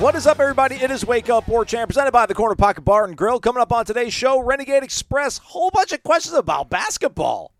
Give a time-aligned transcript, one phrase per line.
[0.00, 0.76] What is up, everybody?
[0.76, 3.38] It is Wake Up War Chant, presented by the Corner Pocket Bar and Grill.
[3.38, 5.36] Coming up on today's show, Renegade Express.
[5.36, 7.52] Whole bunch of questions about basketball.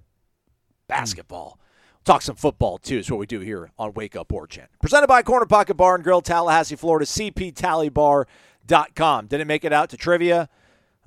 [0.88, 1.60] Basketball.
[2.06, 2.96] Talk some football too.
[2.96, 4.70] Is what we do here on Wake Up War Chant.
[4.80, 7.04] Presented by Corner Pocket Bar and Grill, Tallahassee, Florida.
[7.04, 9.26] CPTallybar.com.
[9.26, 10.48] Didn't make it out to trivia.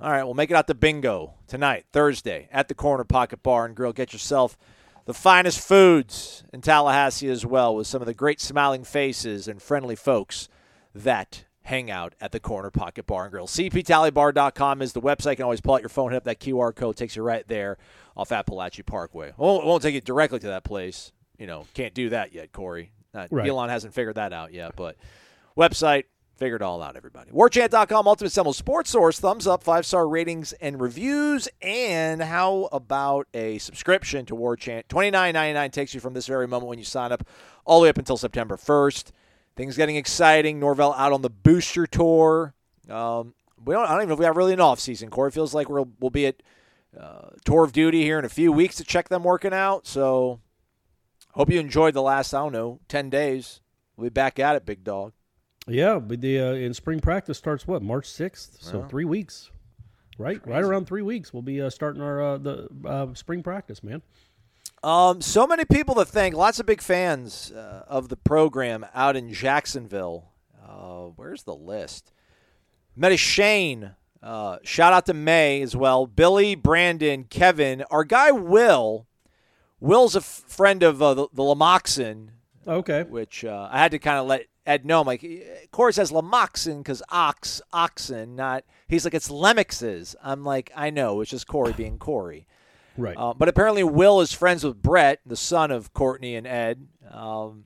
[0.00, 3.66] All right, we'll make it out to bingo tonight, Thursday, at the Corner Pocket Bar
[3.66, 3.92] and Grill.
[3.92, 4.56] Get yourself
[5.04, 9.60] the finest foods in Tallahassee as well, with some of the great smiling faces and
[9.60, 10.48] friendly folks
[10.94, 13.46] that hangout at the Corner Pocket Bar and Grill.
[13.46, 15.30] CPTallybar.com is the website.
[15.30, 17.46] You can always pull out your phone, hit up that QR code, takes you right
[17.48, 17.78] there
[18.16, 19.32] off Apalachee Parkway.
[19.36, 21.12] Won't, won't take you directly to that place.
[21.38, 22.92] You know, can't do that yet, Corey.
[23.12, 23.48] Not, Right.
[23.48, 24.96] Elon hasn't figured that out yet, but
[25.56, 26.04] website,
[26.36, 27.30] figured it all out, everybody.
[27.30, 31.48] Warchant.com, Ultimate Seminole Sports Source, thumbs up, five star ratings and reviews.
[31.62, 34.88] And how about a subscription to Warchant?
[34.88, 37.26] Twenty nine ninety nine takes you from this very moment when you sign up
[37.64, 39.12] all the way up until September 1st.
[39.56, 40.58] Things getting exciting.
[40.58, 42.54] Norvell out on the booster tour.
[42.88, 43.84] Um, we don't.
[43.84, 45.10] I don't even know if we have really an off season.
[45.10, 46.42] Corey feels like we'll we'll be at
[46.98, 49.86] uh, tour of duty here in a few weeks to check them working out.
[49.86, 50.40] So
[51.32, 53.60] hope you enjoyed the last I don't know ten days.
[53.96, 55.12] We'll be back at it, big dog.
[55.66, 59.50] Yeah, but the uh, in spring practice starts what March sixth, so three weeks,
[60.18, 60.44] right?
[60.46, 64.02] Right around three weeks, we'll be uh, starting our uh, the uh, spring practice, man.
[64.84, 66.34] Um, so many people to thank.
[66.34, 70.32] Lots of big fans uh, of the program out in Jacksonville.
[70.62, 72.12] Uh, where's the list?
[72.94, 73.92] Met a Shane.
[74.22, 76.06] Uh, shout out to May as well.
[76.06, 77.82] Billy, Brandon, Kevin.
[77.90, 79.06] Our guy Will.
[79.80, 82.28] Will's a f- friend of uh, the, the Lamoxin,
[82.68, 85.00] Okay, which uh, I had to kind of let Ed know.
[85.00, 85.24] I'm like,
[85.70, 88.64] Corey says Lamoxin because ox, oxen, not.
[88.86, 90.14] He's like, it's Lemixes.
[90.22, 91.22] I'm like, I know.
[91.22, 92.46] It's just Corey being Corey.
[92.96, 93.16] Right.
[93.16, 96.86] Uh, but apparently, Will is friends with Brett, the son of Courtney and Ed.
[97.10, 97.64] Um,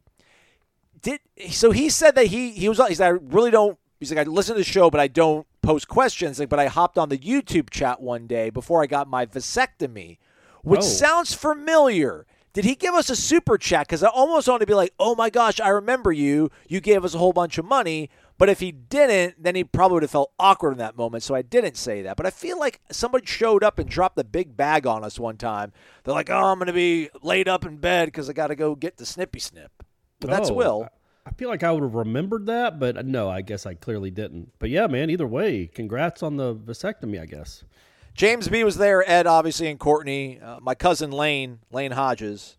[1.03, 1.71] did so?
[1.71, 2.79] He said that he he was.
[2.89, 3.79] He's like, I really don't.
[4.01, 6.39] He's like, I listen to the show, but I don't post questions.
[6.39, 10.19] Like, but I hopped on the YouTube chat one day before I got my vasectomy,
[10.63, 10.83] which Oh.
[10.83, 12.27] sounds familiar.
[12.53, 13.87] Did he give us a super chat?
[13.87, 16.51] Because I almost want to be like, oh my gosh, I remember you.
[16.69, 18.11] You gave us a whole bunch of money.
[18.39, 21.25] But if he didn't, then he probably would have felt awkward in that moment.
[21.25, 22.17] So I didn't say that.
[22.17, 25.37] But I feel like somebody showed up and dropped the big bag on us one
[25.37, 25.73] time.
[26.05, 28.55] They're like, oh, I'm going to be laid up in bed because I got to
[28.55, 29.83] go get the snippy snip.
[30.21, 30.89] But that's Oh, Will.
[31.27, 34.53] I feel like I would have remembered that, but no, I guess I clearly didn't.
[34.59, 35.11] But yeah, man.
[35.11, 37.21] Either way, congrats on the vasectomy.
[37.21, 37.65] I guess.
[38.15, 39.09] James B was there.
[39.09, 40.41] Ed, obviously, and Courtney.
[40.41, 42.57] Uh, my cousin Lane, Lane Hodges.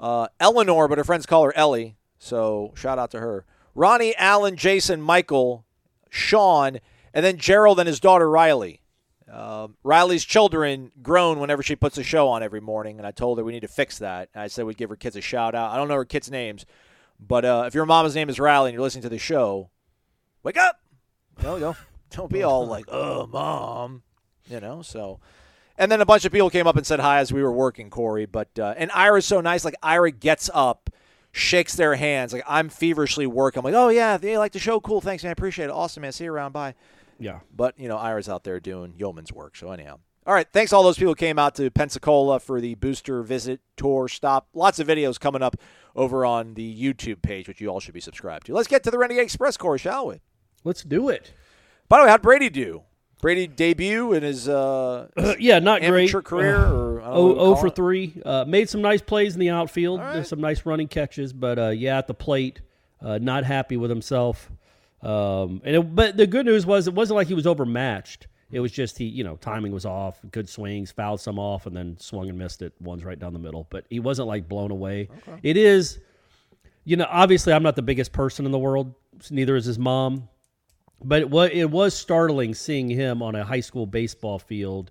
[0.00, 1.96] Uh, Eleanor, but her friends call her Ellie.
[2.18, 3.44] So shout out to her.
[3.74, 5.64] Ronnie, Alan, Jason, Michael,
[6.08, 6.78] Sean,
[7.14, 8.80] and then Gerald and his daughter Riley.
[9.30, 13.38] Um, Riley's children groan whenever she puts a show on every morning, and I told
[13.38, 14.28] her we need to fix that.
[14.34, 15.70] I said we'd give her kids a shout out.
[15.70, 16.66] I don't know her kids' names,
[17.20, 19.70] but uh, if your mama's name is Riley and you're listening to the show,
[20.42, 20.80] wake up!
[21.42, 21.76] No, don't
[22.10, 24.02] don't be all like, "Oh, mom,"
[24.48, 24.82] you know.
[24.82, 25.20] So,
[25.78, 27.88] and then a bunch of people came up and said hi as we were working,
[27.88, 28.26] Corey.
[28.26, 29.64] But uh, and Ira's so nice.
[29.64, 30.90] Like Ira gets up,
[31.32, 32.32] shakes their hands.
[32.32, 33.60] Like I'm feverishly working.
[33.60, 34.80] I'm like, oh yeah, they like the show.
[34.80, 35.30] Cool, thanks, man.
[35.30, 35.72] I appreciate it.
[35.72, 36.12] Awesome, man.
[36.12, 36.52] See you around.
[36.52, 36.74] Bye.
[37.18, 37.40] Yeah.
[37.54, 39.56] But you know, Ira's out there doing yeoman's work.
[39.56, 40.46] So anyhow, all right.
[40.52, 44.08] Thanks to all those people who came out to Pensacola for the booster visit tour
[44.08, 44.48] stop.
[44.54, 45.56] Lots of videos coming up
[45.96, 48.54] over on the YouTube page, which you all should be subscribed to.
[48.54, 50.20] Let's get to the Renegade Express, Corey, shall we?
[50.64, 51.32] Let's do it.
[51.88, 52.82] By the way, how'd Brady do?
[53.20, 55.88] Brady debut in his uh, Uh, yeah, not great.
[56.04, 57.74] amateur career, or I don't know what Oh, oh for it?
[57.76, 58.20] three.
[58.24, 60.00] Uh, made some nice plays in the outfield.
[60.00, 60.26] Right.
[60.26, 62.60] Some nice running catches, but uh, yeah, at the plate,
[63.02, 64.50] uh, not happy with himself.
[65.02, 68.26] Um, and it, but the good news was it wasn't like he was overmatched.
[68.52, 71.76] It was just he, you know, timing was off, good swings, fouled some off, and
[71.76, 72.72] then swung and missed it.
[72.80, 75.08] One's right down the middle, but he wasn't like blown away.
[75.44, 76.00] It is,
[76.84, 78.92] you know, obviously I'm not the biggest person in the world.
[79.30, 80.28] Neither is his mom.
[81.02, 84.90] But it was, it was startling seeing him on a high school baseball field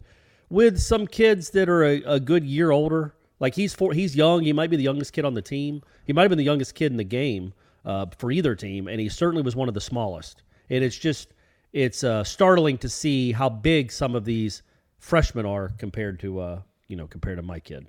[0.50, 3.14] with some kids that are a, a good year older.
[3.40, 4.44] Like he's four, he's young.
[4.44, 5.82] He might be the youngest kid on the team.
[6.06, 7.54] He might have been the youngest kid in the game
[7.86, 10.44] uh, for either team, and he certainly was one of the smallest.
[10.70, 11.34] And it's just
[11.72, 14.64] it's uh, startling to see how big some of these
[14.98, 17.88] freshmen are compared to uh, you know compared to my kid.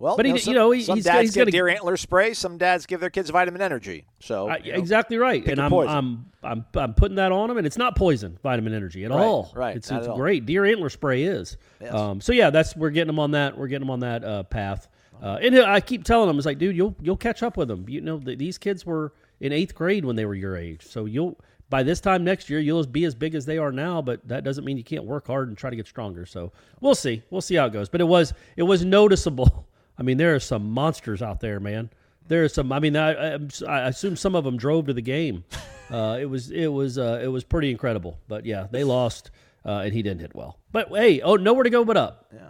[0.00, 1.50] Well, But he you know, some, you know, he- some he's dads he's get gotta-
[1.50, 2.32] deer antler spray.
[2.32, 4.04] Some dads give their kids vitamin energy.
[4.20, 5.72] So I- you know, exactly right, and I'm.
[5.72, 9.18] I'm I'm I'm putting that on them, and it's not poison vitamin energy at Right,
[9.18, 9.50] all.
[9.56, 10.16] right, it's, it's all.
[10.16, 10.46] great.
[10.46, 11.56] Deer antler spray is.
[11.80, 11.92] Yes.
[11.92, 13.58] Um, so yeah, that's we're getting them on that.
[13.58, 14.86] We're getting them on that uh, path.
[15.20, 17.84] Uh, and I keep telling them, it's like, dude, you'll you'll catch up with them.
[17.88, 21.06] You know, th- these kids were in eighth grade when they were your age, so
[21.06, 21.36] you'll
[21.70, 24.00] by this time next year you'll be as big as they are now.
[24.00, 26.24] But that doesn't mean you can't work hard and try to get stronger.
[26.24, 27.24] So we'll see.
[27.30, 27.88] We'll see how it goes.
[27.88, 29.66] But it was it was noticeable.
[29.98, 31.90] I mean, there are some monsters out there, man.
[32.28, 32.72] There are some.
[32.72, 35.44] I mean, I, I, I assume some of them drove to the game.
[35.90, 38.18] Uh, it was it was uh, it was pretty incredible.
[38.28, 39.30] But yeah, they lost,
[39.64, 40.58] uh, and he didn't hit well.
[40.70, 42.26] But hey, oh, nowhere to go but up.
[42.30, 42.40] Yeah.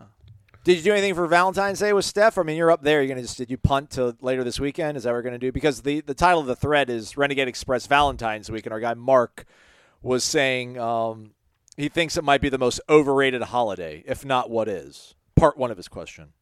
[0.65, 2.37] Did you do anything for Valentine's Day with Steph?
[2.37, 3.00] I mean, you're up there.
[3.00, 4.97] You're gonna just did you punt to later this weekend?
[4.97, 5.53] Is that what we're gonna do?
[5.53, 8.95] Because the the title of the thread is Renegade Express Valentine's Week, and our guy
[8.95, 9.45] Mark
[10.03, 11.31] was saying um,
[11.77, 15.15] he thinks it might be the most overrated holiday, if not what is.
[15.37, 16.33] Part one of his question.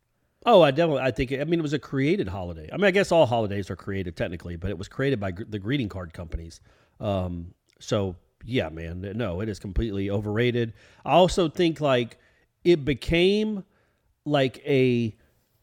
[0.46, 1.02] Oh, I definitely.
[1.02, 1.32] I think.
[1.32, 2.68] I mean, it was a created holiday.
[2.72, 5.42] I mean, I guess all holidays are created technically, but it was created by gr-
[5.48, 6.60] the greeting card companies.
[7.00, 8.14] Um, so
[8.44, 10.72] yeah, man, no, it is completely overrated.
[11.04, 12.18] I also think like
[12.64, 13.64] it became
[14.24, 15.16] like a.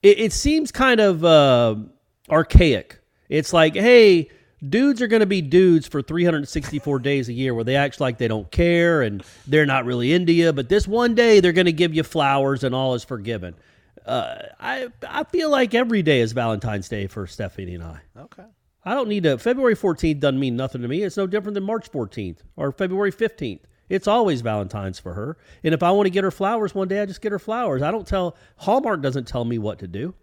[0.03, 1.75] It, it seems kind of uh,
[2.29, 2.99] archaic.
[3.29, 4.29] It's like, hey,
[4.67, 8.17] dudes are going to be dudes for 364 days a year where they act like
[8.17, 10.51] they don't care and they're not really into you.
[10.51, 13.55] But this one day, they're going to give you flowers and all is forgiven.
[14.05, 17.99] Uh, I I feel like every day is Valentine's Day for Stephanie and I.
[18.17, 18.43] Okay.
[18.85, 19.37] I don't need to.
[19.37, 21.03] February 14th doesn't mean nothing to me.
[21.03, 23.61] It's no different than March 14th or February 15th.
[23.89, 25.37] It's always Valentine's for her.
[25.63, 27.81] And if I want to get her flowers one day, I just get her flowers.
[27.81, 30.13] I don't tell, Hallmark doesn't tell me what to do.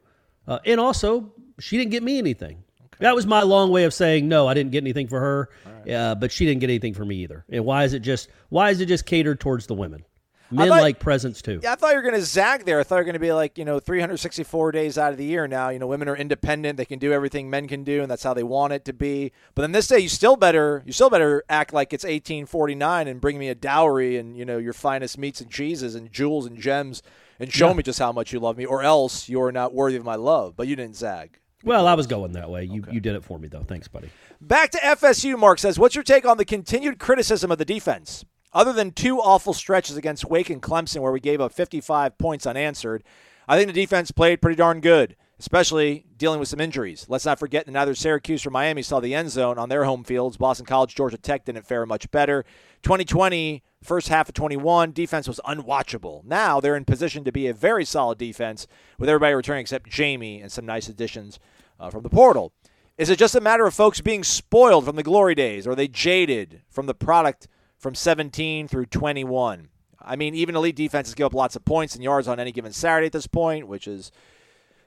[0.46, 2.64] Uh, and also, she didn't get me anything.
[2.86, 2.98] Okay.
[3.00, 4.48] That was my long way of saying no.
[4.48, 5.50] I didn't get anything for her,
[5.90, 7.44] uh, but she didn't get anything for me either.
[7.48, 10.04] And why is it just why is it just catered towards the women?
[10.50, 11.60] Men thought- like presents too.
[11.62, 12.80] Yeah, I thought you were going to zag there.
[12.80, 15.24] I thought you were going to be like, you know, 364 days out of the
[15.24, 15.68] year now.
[15.68, 18.34] You know, women are independent; they can do everything men can do, and that's how
[18.34, 19.32] they want it to be.
[19.54, 23.20] But then this day, you still better, you still better act like it's 1849 and
[23.20, 26.58] bring me a dowry and you know your finest meats and cheeses and jewels and
[26.58, 27.02] gems
[27.38, 30.04] and show me just how much you love me, or else you're not worthy of
[30.04, 30.56] my love.
[30.56, 31.38] But you didn't zag.
[31.62, 32.64] Well, I was going that way.
[32.64, 33.62] You you did it for me though.
[33.62, 34.10] Thanks, buddy.
[34.40, 38.24] Back to FSU, Mark says, What's your take on the continued criticism of the defense?
[38.52, 42.46] Other than two awful stretches against Wake and Clemson, where we gave up 55 points
[42.46, 43.04] unanswered,
[43.46, 47.06] I think the defense played pretty darn good, especially dealing with some injuries.
[47.08, 50.02] Let's not forget that neither Syracuse or Miami saw the end zone on their home
[50.02, 50.36] fields.
[50.36, 52.44] Boston College, Georgia Tech didn't fare much better.
[52.82, 56.24] 2020, first half of 21, defense was unwatchable.
[56.24, 58.66] Now they're in position to be a very solid defense
[58.98, 61.38] with everybody returning except Jamie and some nice additions
[61.78, 62.52] uh, from the portal.
[62.98, 65.66] Is it just a matter of folks being spoiled from the glory days?
[65.66, 67.46] Or are they jaded from the product
[67.80, 69.68] from 17 through 21?
[70.02, 72.72] I mean, even elite defenses give up lots of points and yards on any given
[72.72, 74.12] Saturday at this point, which is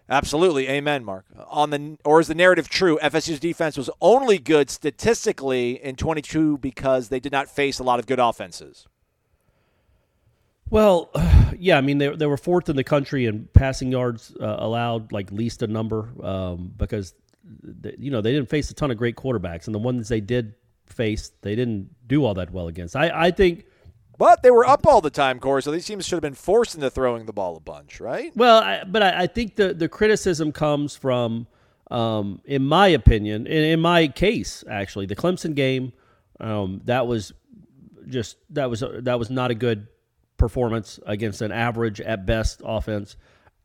[0.09, 1.25] absolutely amen, Mark.
[1.47, 2.97] On the or is the narrative true?
[3.01, 7.99] FSU's defense was only good statistically in 22 because they did not face a lot
[7.99, 8.87] of good offenses.
[10.69, 11.11] Well,
[11.57, 15.11] yeah, I mean they they were fourth in the country in passing yards uh, allowed,
[15.11, 17.13] like least a number, um, because
[17.83, 20.21] th- you know they didn't face a ton of great quarterbacks, and the ones they
[20.21, 22.95] did face, they didn't do all that well against.
[22.95, 23.65] I I think.
[24.15, 26.75] But they were up all the time, Corey, so these teams should have been forced
[26.75, 28.31] into throwing the ball a bunch, right?
[28.35, 31.47] Well, I, but I, I think the the criticism comes from,
[31.89, 35.93] um, in my opinion, in, in my case, actually, the Clemson game,
[36.39, 37.33] um, that was
[38.07, 39.87] just that was that was not a good
[40.37, 43.15] performance against an average at best offense.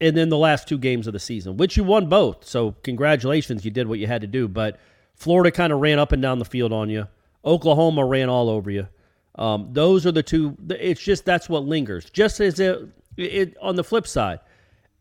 [0.01, 3.65] And then the last two games of the season, which you won both, so congratulations,
[3.65, 4.47] you did what you had to do.
[4.49, 4.79] But
[5.19, 7.09] Florida kind of ran up and down the field on you.
[7.45, 8.89] Oklahoma ran all over you.
[9.35, 10.57] Um, those are the two.
[10.71, 12.09] It's just that's what lingers.
[12.11, 14.41] Just as it, it on the flip side,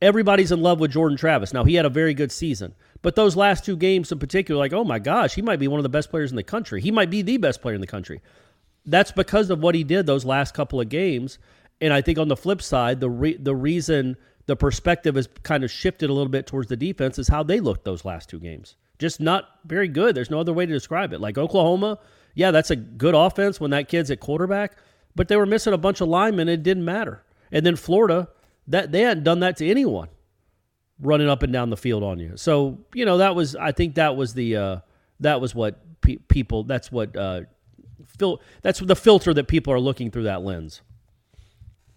[0.02, 1.54] everybody's in love with Jordan Travis.
[1.54, 4.74] Now he had a very good season, but those last two games in particular, like
[4.74, 6.82] oh my gosh, he might be one of the best players in the country.
[6.82, 8.22] He might be the best player in the country.
[8.86, 11.40] That's because of what he did those last couple of games.
[11.80, 15.64] And I think on the flip side, the re- the reason the perspective has kind
[15.64, 18.40] of shifted a little bit towards the defense is how they looked those last two
[18.40, 18.76] games.
[19.00, 20.16] Just not very good.
[20.16, 21.22] There's no other way to describe it.
[21.22, 22.00] Like Oklahoma,
[22.34, 24.76] yeah, that's a good offense when that kid's at quarterback,
[25.16, 26.50] but they were missing a bunch of linemen.
[26.50, 27.24] It didn't matter.
[27.52, 28.28] And then Florida,
[28.68, 30.10] that they hadn't done that to anyone,
[31.00, 32.38] running up and down the field on you.
[32.38, 33.56] So you know that was.
[33.56, 34.78] I think that was the uh,
[35.20, 36.64] that was what pe- people.
[36.64, 37.42] That's what uh,
[38.18, 40.82] fil- That's the filter that people are looking through that lens.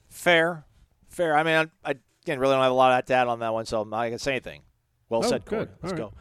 [0.08, 0.64] Fair,
[1.08, 1.36] fair.
[1.36, 1.54] I mean,
[1.84, 3.90] I, I again really don't have a lot to add on that one, so I'm
[3.90, 4.62] not to say anything.
[5.08, 5.60] Well Oh, said, Corey.
[5.66, 5.70] good.
[5.82, 6.12] Let's go.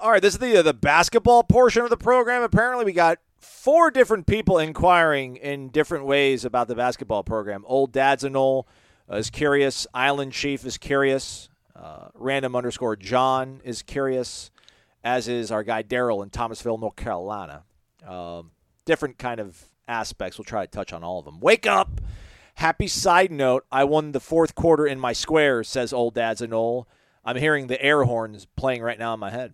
[0.00, 2.42] All right, this is the uh, the basketball portion of the program.
[2.42, 7.64] Apparently, we got four different people inquiring in different ways about the basketball program.
[7.66, 8.66] Old Dad's and Knoll
[9.10, 9.86] is curious.
[9.92, 11.50] Island Chief is curious.
[11.76, 14.50] Uh, random underscore John is curious,
[15.04, 17.64] as is our guy Daryl in Thomasville, North Carolina.
[18.06, 18.52] Um,
[18.86, 20.38] different kind of aspects.
[20.38, 21.40] We'll try to touch on all of them.
[21.40, 22.00] Wake up!
[22.54, 26.86] Happy side note, I won the fourth quarter in my square, says old dad Zanol.
[27.22, 29.52] I'm hearing the air horns playing right now in my head.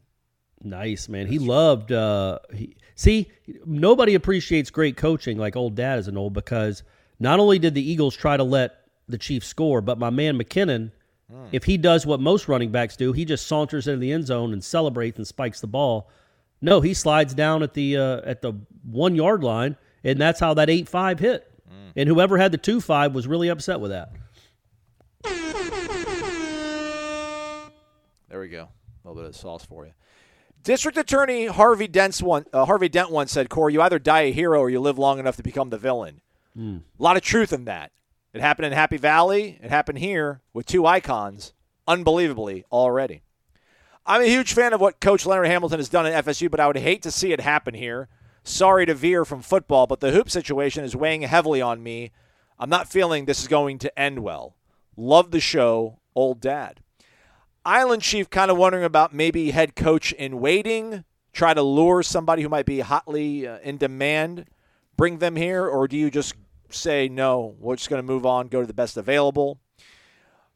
[0.63, 1.27] Nice man.
[1.27, 1.93] He loved.
[1.93, 3.31] Uh, he, see,
[3.65, 6.83] nobody appreciates great coaching like old dad is an old because
[7.19, 8.77] not only did the Eagles try to let
[9.09, 10.91] the Chiefs score, but my man McKinnon,
[11.53, 14.53] if he does what most running backs do, he just saunters into the end zone
[14.53, 16.09] and celebrates and spikes the ball.
[16.63, 20.55] No, he slides down at the uh, at the one yard line, and that's how
[20.55, 21.51] that eight five hit.
[21.97, 24.13] And whoever had the two five was really upset with that.
[28.29, 28.69] There we go.
[29.05, 29.93] A little bit of sauce for you.
[30.67, 34.33] District Attorney Harvey Dent one, uh, Harvey Dent once said, "Corey, you either die a
[34.33, 36.21] hero or you live long enough to become the villain."
[36.99, 37.93] A lot of truth in that.
[38.33, 39.61] It happened in Happy Valley.
[39.63, 41.53] It happened here with two icons,
[41.87, 43.23] unbelievably already.
[44.05, 46.67] I'm a huge fan of what Coach Leonard Hamilton has done at FSU, but I
[46.67, 48.09] would hate to see it happen here.
[48.43, 52.11] Sorry to veer from football, but the hoop situation is weighing heavily on me.
[52.59, 54.57] I'm not feeling this is going to end well.
[54.97, 56.81] Love the show, old dad.
[57.67, 62.43] Island Chief kind of wondering about maybe head coach in waiting, try to lure somebody
[62.43, 64.47] who might be hotly uh, in demand,
[64.97, 66.35] bring them here, or do you just
[66.71, 67.57] say no?
[67.59, 69.59] We're just going to move on, go to the best available.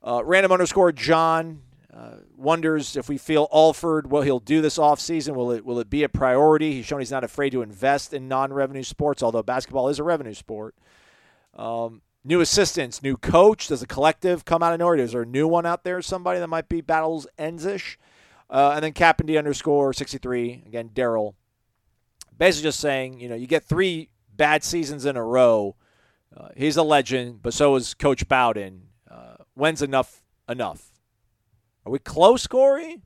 [0.06, 1.62] Uh, random underscore John
[1.92, 5.34] uh, wonders if we feel Alford what he'll do this offseason.
[5.34, 6.74] Will it will it be a priority?
[6.74, 10.32] He's shown he's not afraid to invest in non-revenue sports, although basketball is a revenue
[10.32, 10.76] sport.
[11.56, 13.68] Um, new assistants, new coach.
[13.68, 14.96] Does a collective come out of nowhere?
[14.96, 16.02] Is there a new one out there?
[16.02, 17.98] Somebody that might be battles ends-ish?
[18.48, 21.34] Uh, and then Captain D underscore 63, again, Daryl.
[22.36, 25.76] Basically just saying, you know, you get three bad seasons in a row.
[26.36, 28.82] Uh, he's a legend, but so is Coach Bowden.
[29.08, 30.90] Uh, when's enough enough?
[31.84, 33.02] Are we close, Corey?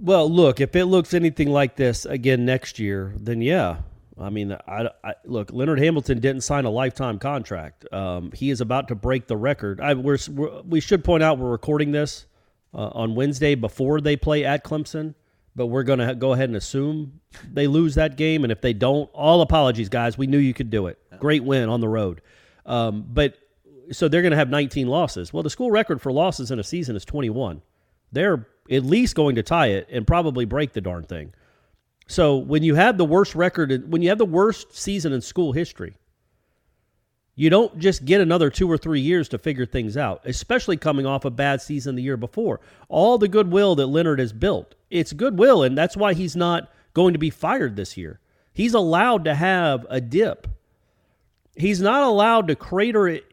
[0.00, 3.78] Well, look, if it looks anything like this again next year, then yeah.
[4.20, 5.52] I mean, I, I look.
[5.52, 7.90] Leonard Hamilton didn't sign a lifetime contract.
[7.92, 9.80] Um, he is about to break the record.
[9.80, 12.26] I, we're, we're, we should point out we're recording this
[12.74, 15.14] uh, on Wednesday before they play at Clemson,
[15.54, 17.20] but we're going to go ahead and assume
[17.52, 18.44] they lose that game.
[18.44, 20.18] And if they don't, all apologies, guys.
[20.18, 20.98] We knew you could do it.
[21.18, 22.20] Great win on the road.
[22.66, 23.38] Um, but
[23.92, 25.32] so they're going to have 19 losses.
[25.32, 27.62] Well, the school record for losses in a season is 21.
[28.12, 31.32] They're at least going to tie it and probably break the darn thing.
[32.08, 35.52] So when you have the worst record, when you have the worst season in school
[35.52, 35.94] history,
[37.36, 41.06] you don't just get another two or three years to figure things out, especially coming
[41.06, 42.60] off a bad season the year before.
[42.88, 47.12] All the goodwill that Leonard has built, it's goodwill, and that's why he's not going
[47.12, 48.18] to be fired this year.
[48.52, 50.48] He's allowed to have a dip.
[51.54, 53.24] He's not allowed to crater it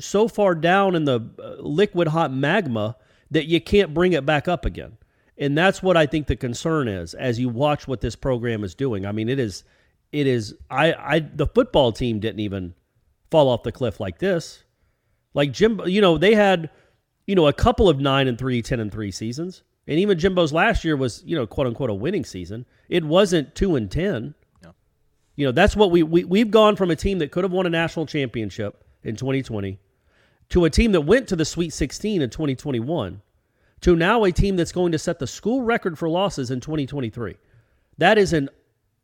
[0.00, 2.96] so far down in the uh, liquid hot magma
[3.30, 4.98] that you can't bring it back up again.
[5.38, 8.74] And that's what I think the concern is as you watch what this program is
[8.74, 9.04] doing.
[9.04, 9.64] I mean, it is
[10.12, 12.74] it is I I the football team didn't even
[13.30, 14.64] fall off the cliff like this.
[15.34, 16.70] Like Jim, you know, they had
[17.26, 19.62] you know a couple of 9 and 3, 10 and 3 seasons.
[19.88, 22.66] And even Jimbo's last year was, you know, quote unquote a winning season.
[22.88, 24.34] It wasn't 2 and 10.
[25.36, 27.66] You know, that's what we, we we've gone from a team that could have won
[27.66, 29.78] a national championship in 2020
[30.48, 33.20] to a team that went to the Sweet 16 in 2021
[33.82, 37.36] to now a team that's going to set the school record for losses in 2023.
[37.98, 38.48] That is an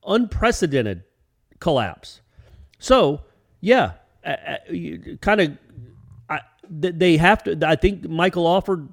[0.07, 1.05] unprecedented
[1.61, 2.21] collapse.
[2.79, 3.21] So,
[3.61, 3.93] yeah,
[5.21, 5.59] kind of,
[6.71, 7.59] they have to.
[7.67, 8.89] I think Michael Alford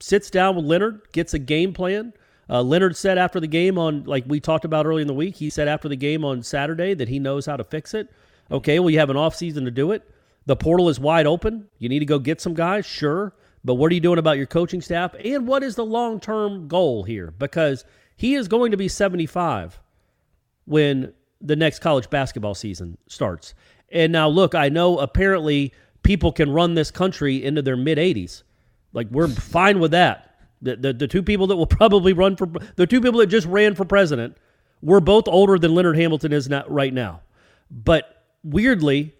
[0.00, 2.12] sits down with Leonard, gets a game plan.
[2.48, 5.36] Uh, Leonard said after the game on, like we talked about early in the week,
[5.36, 8.08] he said after the game on Saturday that he knows how to fix it.
[8.50, 10.02] Okay, well, you have an offseason to do it.
[10.46, 11.68] The portal is wide open.
[11.78, 13.34] You need to go get some guys, sure.
[13.64, 15.14] But what are you doing about your coaching staff?
[15.22, 17.30] And what is the long term goal here?
[17.30, 17.84] Because
[18.16, 19.78] he is going to be 75
[20.64, 23.54] when the next college basketball season starts.
[23.90, 28.42] And now, look, I know apparently people can run this country into their mid 80s.
[28.92, 30.36] Like, we're fine with that.
[30.62, 33.46] The, the, the two people that will probably run for the two people that just
[33.46, 34.36] ran for president
[34.82, 37.20] were both older than Leonard Hamilton is not right now.
[37.70, 39.14] But weirdly,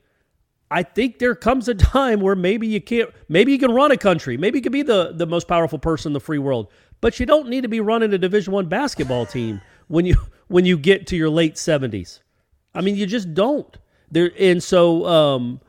[0.70, 3.96] I think there comes a time where maybe you can't maybe you can run a
[3.96, 4.36] country.
[4.36, 6.70] Maybe you can be the, the most powerful person in the free world.
[7.00, 10.16] But you don't need to be running a division one basketball team when you
[10.48, 12.20] when you get to your late seventies.
[12.74, 13.76] I mean you just don't.
[14.10, 15.60] There and so um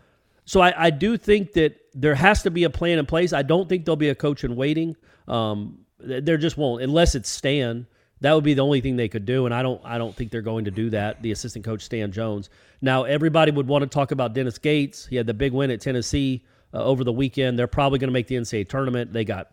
[0.46, 3.34] so I, I do think that there has to be a plan in place.
[3.34, 4.96] I don't think there'll be a coach in waiting.
[5.28, 7.88] Um, there just won't unless it's Stan.
[8.22, 9.82] That would be the only thing they could do, and I don't.
[9.84, 11.22] I don't think they're going to do that.
[11.22, 12.50] The assistant coach Stan Jones.
[12.82, 15.06] Now everybody would want to talk about Dennis Gates.
[15.08, 17.58] He had the big win at Tennessee uh, over the weekend.
[17.58, 19.12] They're probably going to make the NCAA tournament.
[19.12, 19.50] They got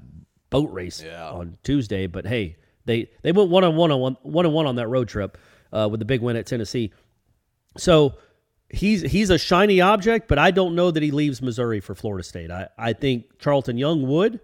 [0.50, 1.30] boat race Yeah.
[1.30, 2.06] on Tuesday.
[2.06, 4.88] But hey, they they went one on one on one one and one on that
[4.88, 5.38] road trip
[5.72, 6.92] uh, with the big win at Tennessee.
[7.78, 8.14] So
[8.68, 12.22] he's he's a shiny object, but I don't know that he leaves Missouri for Florida
[12.22, 12.50] State.
[12.50, 14.40] I, I think Charlton Young would,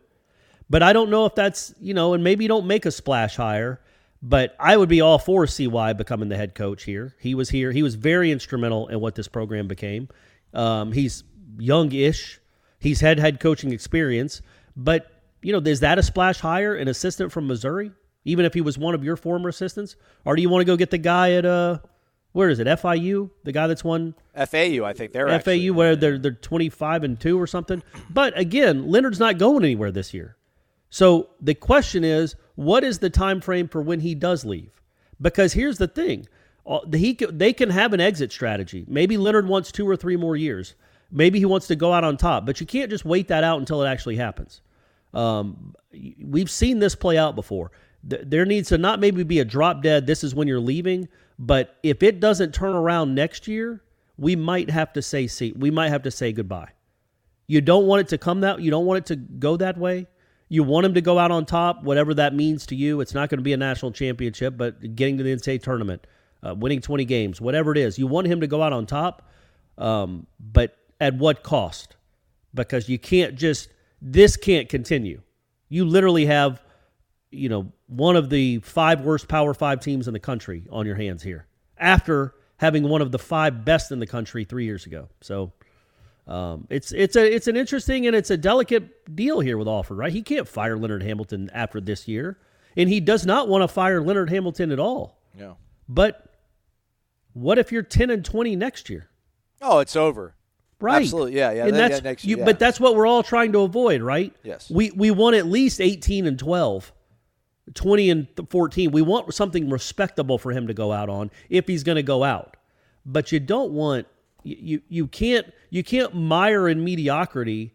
[0.71, 3.37] but I don't know if that's you know, and maybe you don't make a splash
[3.37, 3.81] hire.
[4.27, 7.15] But I would be all for CY becoming the head coach here.
[7.21, 7.73] He was here.
[7.73, 10.09] He was very instrumental in what this program became.
[10.55, 11.25] Um, he's
[11.59, 12.41] young-ish.
[12.79, 14.41] He's had head coaching experience,
[14.75, 15.11] but
[15.43, 16.75] you know, is that a splash hire?
[16.75, 17.93] An assistant from Missouri,
[18.25, 20.75] even if he was one of your former assistants, or do you want to go
[20.75, 21.79] get the guy at uh,
[22.33, 22.67] where is it?
[22.67, 26.71] FIU, the guy that's won FAU, I think they're FAU, actually, where they're they're twenty
[26.71, 27.83] five and two or something.
[28.09, 30.37] But again, Leonard's not going anywhere this year.
[30.89, 34.71] So the question is, what is the time frame for when he does leave?
[35.21, 36.27] Because here's the thing:
[36.67, 38.85] Uh, he they can have an exit strategy.
[38.89, 40.75] Maybe Leonard wants two or three more years.
[41.11, 43.59] Maybe he wants to go out on top, but you can't just wait that out
[43.59, 44.61] until it actually happens.
[45.13, 45.75] Um,
[46.21, 47.71] we've seen this play out before.
[48.03, 50.07] There needs to not maybe be a drop dead.
[50.07, 51.09] This is when you're leaving,
[51.39, 53.83] but if it doesn't turn around next year,
[54.19, 55.53] we might have to say see.
[55.53, 56.71] We might have to say goodbye.
[57.47, 58.61] You don't want it to come that.
[58.61, 60.07] You don't want it to go that way.
[60.49, 63.01] You want him to go out on top, whatever that means to you.
[63.01, 66.07] It's not going to be a national championship, but getting to the NCAA tournament,
[66.43, 69.29] uh, winning 20 games, whatever it is, you want him to go out on top.
[69.79, 71.97] Um, but at what cost?
[72.55, 73.69] Because you can't just
[74.01, 75.23] this can't continue.
[75.69, 76.63] You literally have,
[77.31, 80.95] you know, one of the five worst Power Five teams in the country on your
[80.95, 81.47] hands here
[81.79, 85.09] after having one of the five best in the country three years ago.
[85.21, 85.53] So
[86.27, 89.99] um, it's it's a it's an interesting and it's a delicate deal here with Alford,
[89.99, 90.13] right?
[90.13, 92.39] He can't fire Leonard Hamilton after this year,
[92.77, 95.19] and he does not want to fire Leonard Hamilton at all.
[95.39, 95.55] Yeah.
[95.87, 96.33] But
[97.35, 99.11] what if you're ten and twenty next year?
[99.61, 100.35] Oh, it's over.
[100.81, 101.03] Right.
[101.03, 101.37] Absolutely.
[101.37, 101.53] Yeah.
[101.53, 101.67] Yeah.
[101.67, 102.45] and that's yeah, next you, yeah.
[102.45, 104.35] but that's what we're all trying to avoid, right?
[104.43, 104.71] Yes.
[104.71, 106.93] We we want at least 18 and 12.
[107.73, 108.91] 20 and 14.
[108.91, 112.23] We want something respectable for him to go out on if he's going to go
[112.23, 112.59] out.
[113.07, 114.07] But you don't want
[114.45, 117.75] you, you can't you can't mire in mediocrity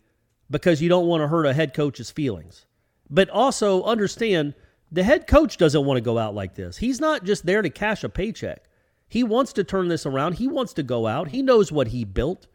[0.50, 2.66] because you don't want to hurt a head coach's feelings.
[3.10, 4.54] But also understand
[4.92, 6.78] the head coach doesn't want to go out like this.
[6.78, 8.66] He's not just there to cash a paycheck.
[9.08, 10.34] He wants to turn this around.
[10.34, 11.30] He wants to go out.
[11.30, 12.48] He knows what he built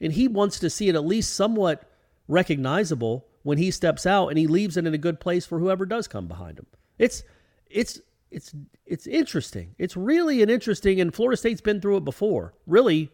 [0.00, 1.90] and he wants to see it at least somewhat
[2.28, 5.84] recognizable when he steps out and he leaves it in a good place for whoever
[5.86, 6.66] does come behind him.
[6.98, 7.22] It's
[7.70, 8.54] it's it's
[8.86, 9.74] it's interesting.
[9.78, 12.54] It's really an interesting and Florida State's been through it before.
[12.66, 13.12] Really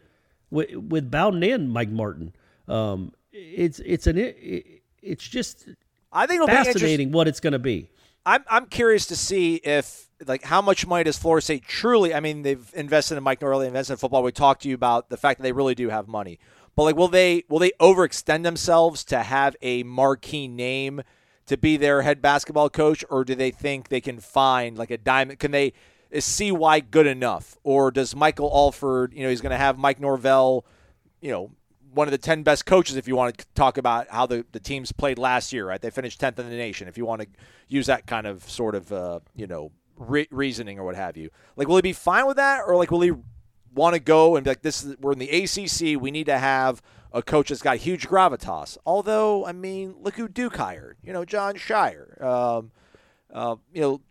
[0.51, 2.33] with, with Bowden and Mike Martin.
[2.67, 5.67] Um, it's it's an it, it's just
[6.11, 7.89] I think it'll be fascinating what it's going to be.
[8.25, 12.13] I'm I'm curious to see if like how much money does Florida State truly?
[12.13, 14.21] I mean, they've invested in Mike Norvell, invested in football.
[14.21, 16.39] We talked to you about the fact that they really do have money,
[16.75, 21.01] but like, will they will they overextend themselves to have a marquee name
[21.47, 24.97] to be their head basketball coach, or do they think they can find like a
[24.97, 25.39] diamond?
[25.39, 25.73] Can they
[26.11, 29.13] is CY good enough, or does Michael Alford?
[29.13, 30.65] You know, he's going to have Mike Norvell.
[31.21, 31.51] You know,
[31.93, 34.59] one of the 10 best coaches if you want to talk about how the, the
[34.59, 35.81] teams played last year, right?
[35.81, 36.87] They finished 10th in the nation.
[36.87, 37.27] If you want to
[37.67, 41.29] use that kind of sort of, uh, you know, re- reasoning or what have you.
[41.55, 42.61] Like, will he be fine with that?
[42.65, 43.13] Or, like, will he
[43.73, 46.01] want to go and be like, this is, we're in the ACC.
[46.01, 46.81] We need to have
[47.13, 48.77] a coach that's got huge gravitas.
[48.85, 52.21] Although, I mean, look who Duke hired, you know, Jon Scheyer.
[52.21, 52.71] Um,
[53.33, 54.01] uh, you know,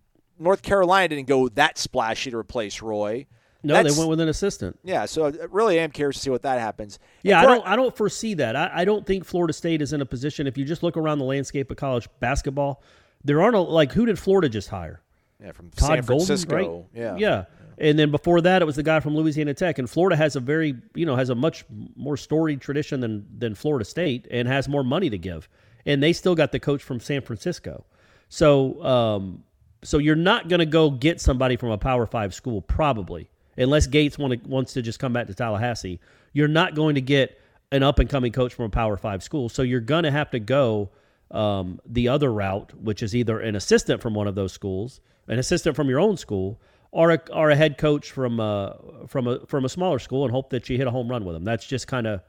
[0.41, 3.27] North Carolina didn't go that splashy to replace Roy.
[3.63, 4.79] No, That's- they went with an assistant.
[4.83, 6.99] Yeah, so I really am curious to see what that happens.
[7.23, 7.67] Yeah, I don't.
[7.67, 8.57] I don't foresee that.
[8.57, 10.47] I, I don't think Florida State is in a position.
[10.47, 12.83] If you just look around the landscape of college basketball,
[13.23, 15.03] there aren't a, like who did Florida just hire?
[15.43, 16.57] Yeah, from Todd San Francisco.
[16.57, 16.87] Golden, right?
[16.95, 17.17] Yeah.
[17.17, 17.45] yeah.
[17.77, 19.79] And then before that, it was the guy from Louisiana Tech.
[19.79, 21.65] And Florida has a very, you know, has a much
[21.97, 25.49] more storied tradition than than Florida State, and has more money to give.
[25.85, 27.85] And they still got the coach from San Francisco.
[28.29, 29.45] So, um,
[29.83, 33.87] so you're not going to go get somebody from a Power Five school, probably, unless
[33.87, 36.01] Gates want to, wants to just come back to Tallahassee.
[36.33, 37.41] You're not going to get
[37.73, 39.49] an up and coming coach from a Power Five school.
[39.49, 40.91] So you're going to have to go
[41.31, 45.39] um, the other route, which is either an assistant from one of those schools, an
[45.39, 46.61] assistant from your own school,
[46.93, 50.33] or a, or a head coach from a, from a from a smaller school, and
[50.33, 51.45] hope that you hit a home run with them.
[51.45, 52.21] That's just kind of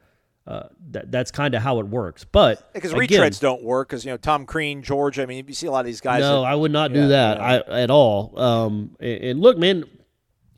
[0.47, 2.23] uh, that, that's kind of how it works.
[2.23, 3.89] But Because again, retreads don't work.
[3.89, 5.19] Because you know Tom Crean, George.
[5.19, 6.21] I mean, you see a lot of these guys.
[6.21, 7.73] no, that- I would not Yeah, do that yeah.
[7.75, 8.39] I, at all.
[8.39, 9.84] Um, and, and look, man,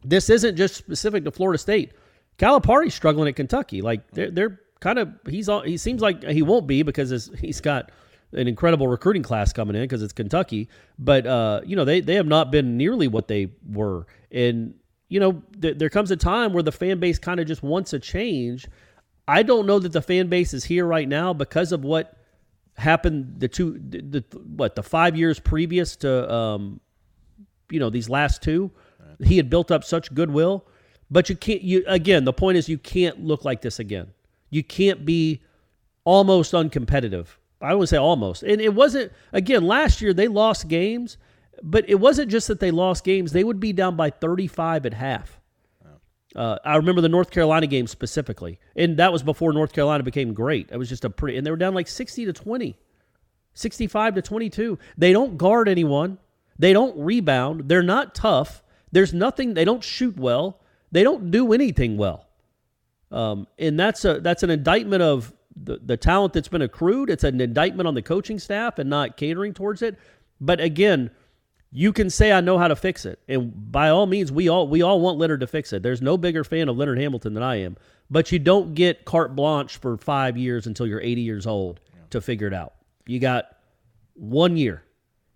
[0.03, 1.93] this isn't just specific to Florida State.
[2.37, 3.81] Calipari's struggling at Kentucky.
[3.81, 7.29] Like they're they're kind of he's all, he seems like he won't be because his,
[7.39, 7.91] he's got
[8.31, 10.67] an incredible recruiting class coming in because it's Kentucky.
[10.97, 14.07] But uh, you know they they have not been nearly what they were.
[14.31, 14.73] And
[15.09, 17.93] you know th- there comes a time where the fan base kind of just wants
[17.93, 18.67] a change.
[19.27, 22.17] I don't know that the fan base is here right now because of what
[22.75, 26.79] happened the two the, the what the five years previous to um,
[27.69, 28.71] you know these last two.
[29.23, 30.65] He had built up such goodwill,
[31.09, 31.61] but you can't.
[31.61, 34.11] You again, the point is you can't look like this again.
[34.49, 35.41] You can't be
[36.03, 37.27] almost uncompetitive.
[37.61, 39.11] I wouldn't say almost, and it wasn't.
[39.31, 41.17] Again, last year they lost games,
[41.61, 43.31] but it wasn't just that they lost games.
[43.31, 45.39] They would be down by thirty-five at half.
[46.35, 50.33] Uh, I remember the North Carolina game specifically, and that was before North Carolina became
[50.33, 50.69] great.
[50.71, 52.75] It was just a pretty, and they were down like 60 to 20,
[53.53, 54.79] 65 to 22.
[54.97, 56.17] They don't guard anyone,
[56.57, 58.63] they don't rebound, they're not tough.
[58.93, 59.55] There's nothing.
[59.55, 60.61] They don't shoot well.
[60.91, 62.27] They don't do anything well.
[63.11, 67.09] Um, and that's a that's an indictment of the, the talent that's been accrued.
[67.09, 69.97] It's an indictment on the coaching staff and not catering towards it.
[70.39, 71.09] But again,
[71.75, 74.67] you can say I know how to fix it, and by all means, we all
[74.67, 75.81] we all want Leonard to fix it.
[75.81, 77.77] There's no bigger fan of Leonard Hamilton than I am,
[78.11, 81.79] but you don't get carte blanche for five years until you're 80 years old
[82.11, 82.75] to figure it out.
[83.07, 83.57] You got
[84.13, 84.83] one year,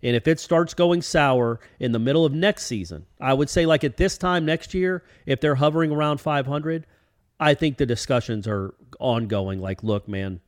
[0.00, 3.66] and if it starts going sour in the middle of next season, I would say
[3.66, 6.86] like at this time next year, if they're hovering around 500,
[7.40, 9.60] I think the discussions are ongoing.
[9.60, 10.38] Like, look, man,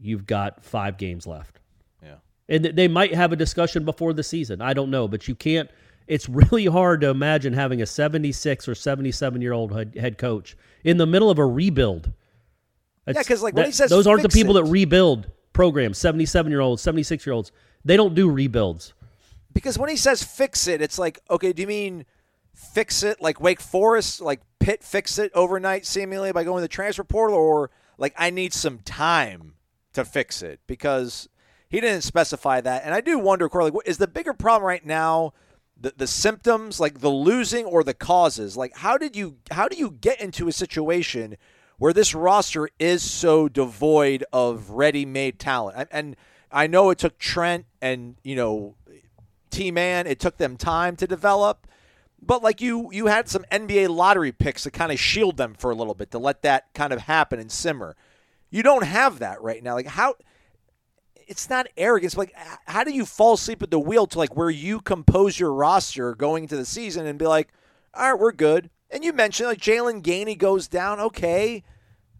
[0.00, 1.60] you've got five games left
[2.52, 4.60] and they might have a discussion before the season.
[4.60, 5.70] I don't know, but you can't.
[6.06, 10.98] It's really hard to imagine having a 76 or 77 year old head coach in
[10.98, 12.12] the middle of a rebuild.
[13.06, 14.64] That's, yeah, because like when that, he says those aren't the people it.
[14.64, 15.96] that rebuild programs.
[15.96, 17.52] 77 year olds, 76 year olds,
[17.86, 18.92] they don't do rebuilds.
[19.54, 22.04] Because when he says fix it, it's like okay, do you mean
[22.54, 26.68] fix it like Wake Forest, like Pitt fix it overnight, seemingly by going to the
[26.68, 29.54] transfer portal, or like I need some time
[29.94, 31.28] to fix it because
[31.72, 32.84] he didn't specify that.
[32.84, 35.32] And I do wonder, Corey, is the bigger problem right now
[35.80, 38.58] the, the symptoms, like the losing or the causes?
[38.58, 41.38] Like how did you how do you get into a situation
[41.78, 45.88] where this roster is so devoid of ready-made talent?
[45.90, 46.14] And
[46.52, 48.76] I know it took Trent and, you know,
[49.50, 51.66] T-Man, it took them time to develop.
[52.20, 55.70] But like you, you had some NBA lottery picks to kind of shield them for
[55.70, 57.96] a little bit to let that kind of happen and simmer.
[58.50, 59.74] You don't have that right now.
[59.74, 60.16] Like how
[61.26, 62.16] it's not arrogance.
[62.16, 62.34] Like,
[62.66, 66.14] how do you fall asleep at the wheel to like where you compose your roster
[66.14, 67.48] going into the season and be like,
[67.94, 68.70] all right, we're good.
[68.90, 71.00] And you mentioned like Jaylan Gainey goes down.
[71.00, 71.64] Okay,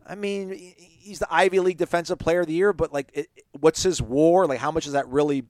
[0.06, 3.82] I mean he's the Ivy League Defensive Player of the Year, but like, it, what's
[3.82, 4.46] his WAR?
[4.46, 5.44] Like, how much does that really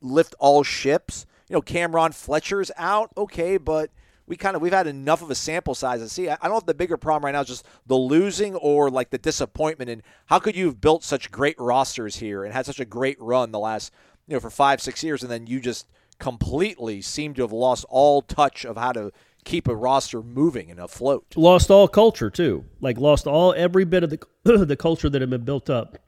[0.00, 1.26] lift all ships?
[1.48, 3.10] You know, Cameron Fletcher's out.
[3.16, 3.90] Okay, but
[4.26, 6.28] we kind of we've had enough of a sample size to see.
[6.28, 9.10] I don't know if the bigger problem right now is just the losing or like
[9.10, 9.90] the disappointment.
[9.90, 13.20] And how could you have built such great rosters here and had such a great
[13.20, 13.92] run the last
[14.26, 15.86] you know for five six years, and then you just
[16.18, 19.12] completely seem to have lost all touch of how to
[19.44, 21.26] keep a roster moving and afloat.
[21.36, 24.18] Lost all culture too, like lost all every bit of the
[24.64, 25.98] the culture that had been built up.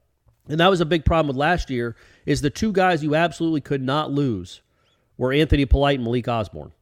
[0.49, 1.97] And that was a big problem with last year.
[2.25, 4.63] Is the two guys you absolutely could not lose
[5.17, 6.73] were Anthony Polite and Malik Osborne.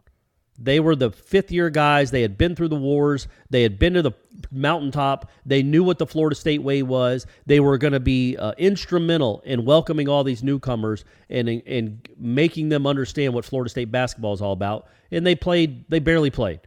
[0.58, 2.10] They were the fifth year guys.
[2.10, 3.26] They had been through the wars.
[3.50, 4.12] They had been to the
[4.52, 5.30] mountaintop.
[5.44, 7.26] They knew what the Florida State way was.
[7.46, 12.68] They were going to be uh, instrumental in welcoming all these newcomers and in making
[12.68, 14.86] them understand what Florida State basketball is all about.
[15.10, 16.60] And they played, they barely played.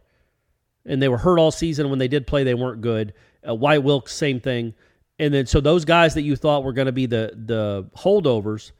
[0.84, 1.88] And they were hurt all season.
[1.88, 3.14] When they did play, they weren't good.
[3.46, 4.74] Uh, Wyatt Wilkes, same thing.
[5.18, 8.72] And then, so those guys that you thought were going to be the, the holdovers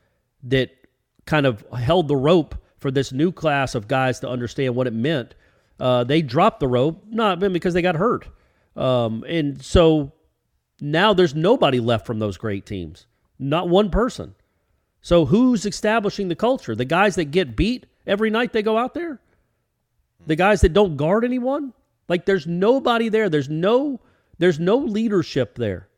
[0.44, 0.70] that
[1.24, 4.92] kind of held the rope for this new class of guys to understand what it
[4.92, 5.34] meant.
[5.80, 8.28] Uh, they dropped the rope, not because they got hurt.
[8.76, 10.12] Um, and so
[10.80, 13.06] now there's nobody left from those great teams,
[13.38, 14.34] not one person.
[15.00, 16.74] So who's establishing the culture?
[16.74, 19.20] The guys that get beat every night they go out there?
[20.26, 21.72] The guys that don't guard anyone?
[22.08, 23.28] Like there's nobody there.
[23.28, 24.00] There's no
[24.38, 25.88] there's no leadership there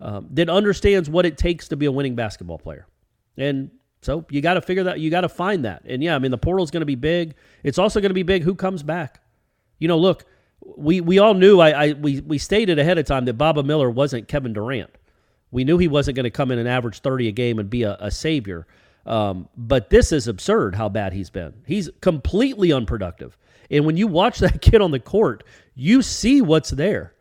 [0.00, 2.86] um, that understands what it takes to be a winning basketball player.
[3.36, 3.70] And
[4.02, 5.82] so you got to figure that you got to find that.
[5.84, 7.34] And yeah, I mean the portal is going to be big.
[7.62, 9.20] It's also going to be big who comes back.
[9.78, 10.24] You know, look,
[10.76, 13.90] we we all knew I, I we we stated ahead of time that Baba Miller
[13.90, 14.90] wasn't Kevin Durant.
[15.50, 17.82] We knew he wasn't going to come in and average 30 a game and be
[17.82, 18.66] a, a savior.
[19.04, 21.54] Um, but this is absurd how bad he's been.
[21.66, 23.36] He's completely unproductive.
[23.70, 25.42] And when you watch that kid on the court,
[25.74, 27.14] you see what's there.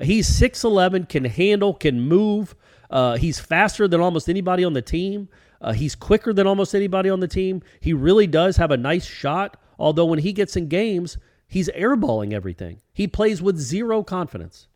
[0.00, 2.56] He's 6'11, can handle, can move.
[2.90, 5.28] Uh, he's faster than almost anybody on the team.
[5.64, 7.62] Uh, he's quicker than almost anybody on the team.
[7.80, 11.16] He really does have a nice shot, although when he gets in games,
[11.48, 12.82] he's airballing everything.
[12.92, 14.68] He plays with zero confidence.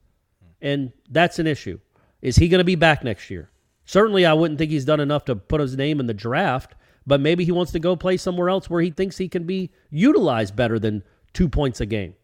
[0.62, 1.78] And that's an issue.
[2.22, 3.50] Is he going to be back next year?
[3.84, 6.74] Certainly, I wouldn't think he's done enough to put his name in the draft,
[7.06, 9.70] but maybe he wants to go play somewhere else where he thinks he can be
[9.90, 11.02] utilized better than
[11.34, 12.14] two points a game.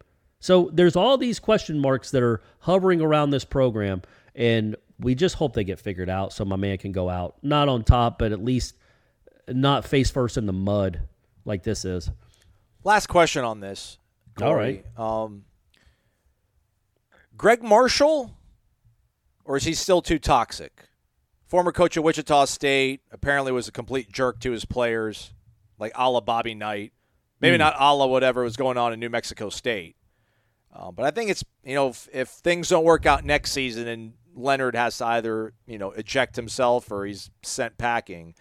[0.41, 4.01] So there's all these question marks that are hovering around this program,
[4.35, 7.69] and we just hope they get figured out so my man can go out not
[7.69, 8.75] on top, but at least
[9.47, 11.03] not face first in the mud
[11.45, 12.11] like this is.
[12.85, 13.99] Last question on this.
[14.41, 14.83] All Corey.
[14.97, 15.45] Um,
[17.37, 18.35] Gregg Marshall,
[19.45, 20.89] or is he still too toxic?
[21.47, 25.35] Former coach of Wichita State, apparently was a complete jerk to his players,
[25.79, 26.93] like a la Bobby Knight.
[27.41, 29.97] Maybe not a la whatever was going on in New Mexico State.
[30.73, 33.87] Um, but I think it's, you know, if, if things don't work out next season
[33.87, 38.35] and Leonard has to either, you know, eject himself or he's sent packing,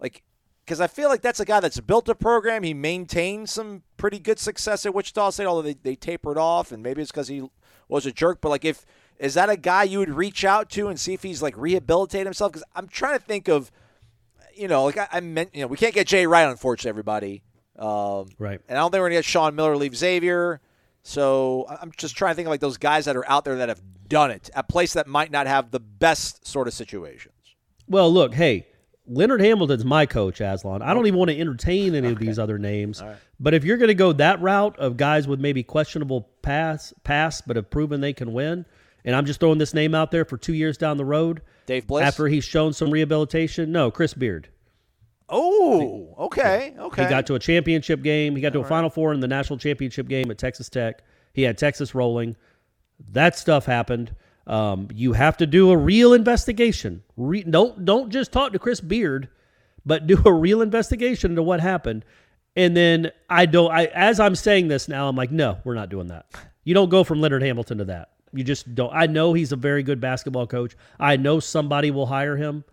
[0.00, 0.22] like
[0.64, 2.62] because I feel like that's a guy that's built a program.
[2.62, 6.82] He maintained some pretty good success at Wichita State, although they, they tapered off, and
[6.82, 7.48] maybe it's because he
[7.88, 8.40] was a jerk.
[8.40, 8.86] But like, if
[9.18, 12.26] is that a guy you would reach out to and see if he's like rehabilitate
[12.26, 12.52] himself?
[12.52, 13.70] Because I'm trying to think of,
[14.54, 17.42] you know, like I, I meant, you know, we can't get Jay Wright, unfortunately, everybody.
[17.78, 18.60] Um, Right.
[18.68, 20.60] And I don't think we're gonna get Sean Miller leave Xavier.
[21.02, 23.68] So I'm just trying to think of like those guys that are out there that
[23.68, 27.34] have done it at place that might not have the best sort of situations.
[27.88, 28.66] Well, look, hey,
[29.06, 30.80] Leonard Hamilton's my coach, Aslan.
[30.80, 33.02] I don't even want to entertain any of these other names.
[33.40, 37.40] But if you're going to go that route of guys with maybe questionable pass, pass,
[37.40, 38.64] but have proven they can win,
[39.04, 41.88] and I'm just throwing this name out there for two years down the road, Dave
[41.88, 42.04] Bliss.
[42.04, 44.48] after he's shown some rehabilitation, no, Chris Beard.
[45.32, 47.04] Oh, okay, okay.
[47.04, 48.36] He got to a championship game.
[48.36, 51.02] He got to a Final Four in the national championship game at Texas Tech.
[51.32, 52.36] He had Texas rolling.
[53.10, 54.14] That stuff happened.
[54.46, 57.02] Um, you have to do a real investigation.
[57.16, 59.28] Re- don't don't just talk to Chris Beard,
[59.84, 62.04] but do a real investigation into what happened.
[62.54, 63.72] And then I don't.
[63.72, 66.26] I as I'm saying this now, I'm like, no, we're not doing that.
[66.64, 68.10] You don't go from Leonard Hamilton to that.
[68.32, 68.92] You just don't.
[68.92, 70.76] I know he's a very good basketball coach.
[70.98, 72.64] I know somebody will hire him.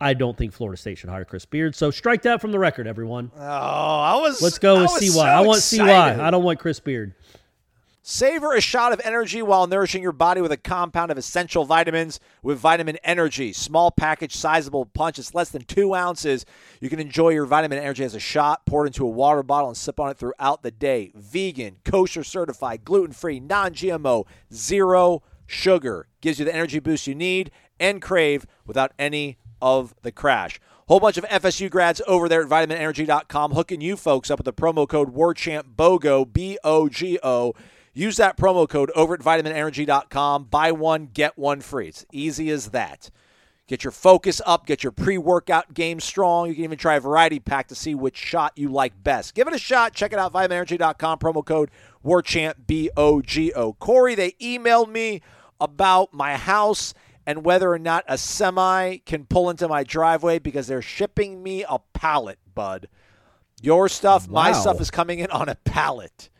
[0.00, 1.74] I don't think Florida State should hire Chris Beard.
[1.74, 3.32] So strike that from the record, everyone.
[3.36, 4.40] Oh, I was.
[4.40, 5.08] Let's go I with CY.
[5.08, 6.26] so I want CY.
[6.26, 7.14] I don't want Chris Beard.
[8.10, 12.20] Savor a shot of energy while nourishing your body with a compound of essential vitamins
[12.42, 13.52] with Vitamin Energy.
[13.52, 15.18] Small package, sizable punch.
[15.18, 16.46] It's less than two ounces.
[16.80, 19.76] You can enjoy your Vitamin Energy as a shot, poured into a water bottle, and
[19.76, 21.12] sip on it throughout the day.
[21.14, 26.08] Vegan, kosher certified, gluten free, non GMO, zero sugar.
[26.22, 30.60] Gives you the energy boost you need and crave without any of the crash.
[30.88, 34.52] Whole bunch of FSU grads over there at vitaminenergy.com hooking you folks up with the
[34.54, 37.54] promo code WARCHAMP BOGO, B O G O.
[37.92, 40.44] Use that promo code over at vitaminenergy.com.
[40.44, 41.88] Buy one, get one free.
[41.88, 43.10] It's easy as that.
[43.66, 46.48] Get your focus up, get your pre workout game strong.
[46.48, 49.34] You can even try a variety pack to see which shot you like best.
[49.34, 49.92] Give it a shot.
[49.92, 51.70] Check it out, vitaminenergy.com, promo code
[52.02, 53.74] WARCHAMP, B O G O.
[53.74, 55.20] Corey, they emailed me
[55.60, 56.94] about my house
[57.28, 61.62] and whether or not a semi can pull into my driveway because they're shipping me
[61.68, 62.88] a pallet, bud.
[63.60, 66.30] Your stuff, my stuff is coming in on a pallet.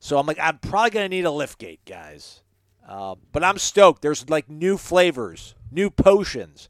[0.00, 2.42] So I'm like, I'm probably going to need a lift gate, guys.
[2.86, 4.02] Uh, but I'm stoked.
[4.02, 6.68] There's like new flavors, new potions.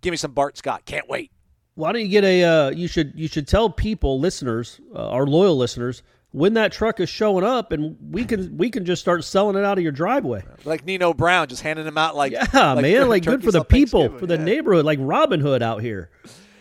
[0.00, 0.84] Give me some Bart Scott.
[0.84, 1.30] Can't wait.
[1.76, 2.42] Why don't you get a?
[2.42, 6.02] Uh, you should you should tell people, listeners, uh, our loyal listeners,
[6.32, 9.64] when that truck is showing up, and we can we can just start selling it
[9.64, 10.42] out of your driveway.
[10.64, 13.64] Like Nino Brown, just handing them out like Yeah, like man, like good for the
[13.64, 14.44] people, for the Yeah.
[14.44, 16.10] neighborhood, like Robin Hood out here.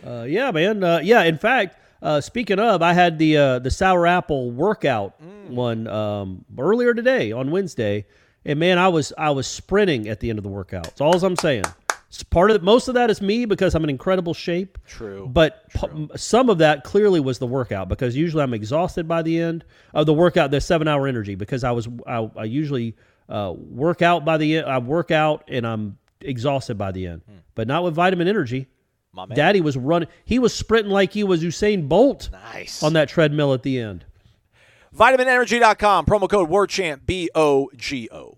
[0.06, 0.84] Uh, yeah, man.
[0.84, 5.16] Uh, yeah, in fact, uh, speaking of, I had the uh, the sour apple workout
[5.22, 5.50] Mm.
[5.56, 8.06] one um, earlier today on Wednesday,
[8.46, 10.84] and man, I was I was sprinting at the end of the workout.
[10.86, 11.64] That's all I'm saying.
[12.10, 14.78] It's part of most of that is me because I'm in incredible shape.
[14.88, 19.22] True, but p- some of that clearly was the workout because usually I'm exhausted by
[19.24, 20.50] the end of the workout.
[20.52, 22.96] The seven hour energy because I was I, I usually
[23.28, 24.68] uh, work out by the end.
[24.68, 27.22] I work out and I'm exhausted by the end,
[27.56, 28.68] but not with vitamin energy.
[29.12, 29.36] My man.
[29.36, 30.08] Daddy was running.
[30.24, 32.84] He was sprinting like he was Usain Bolt Nice.
[32.84, 34.06] on that treadmill at the end.
[34.96, 38.38] VitaminEnergy.com, promo code WARCHAMP, B O G O.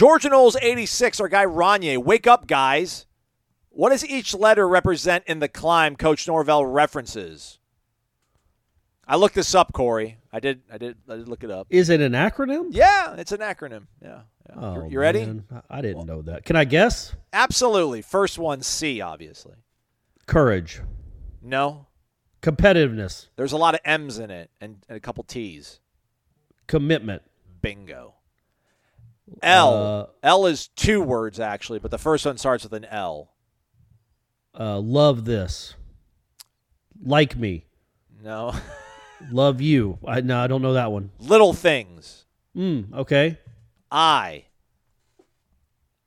[0.00, 2.02] Georgia Knowles 86, our guy Ranye.
[2.02, 3.04] Wake up, guys.
[3.68, 7.58] What does each letter represent in the climb Coach Norvell references?
[9.06, 10.16] I looked this up, Corey.
[10.32, 11.66] I did I did I did look it up.
[11.68, 12.68] Is it an acronym?
[12.70, 13.88] Yeah, it's an acronym.
[14.02, 14.20] Yeah.
[14.48, 14.54] yeah.
[14.56, 15.26] Oh, you you ready?
[15.26, 15.44] man.
[15.68, 16.46] I didn't know that.
[16.46, 17.14] Can I guess?
[17.34, 18.00] Absolutely.
[18.00, 19.56] First one C, obviously.
[20.26, 20.80] Courage,
[21.42, 21.88] No.
[22.40, 25.78] competitiveness, There's a lot of M's in it and, and a couple T's.
[26.66, 27.20] commitment.
[27.60, 28.14] Bingo.
[29.42, 29.74] L.
[29.74, 33.32] Uh, L is two words actually, but the first one starts with an L.
[34.58, 35.74] Uh, love this.
[37.02, 37.66] Like me.
[38.22, 38.52] No.
[39.30, 39.98] Love you.
[40.06, 41.10] I no, I don't know that one.
[41.18, 42.24] Little things.
[42.56, 43.38] Mm, okay.
[43.90, 44.44] I.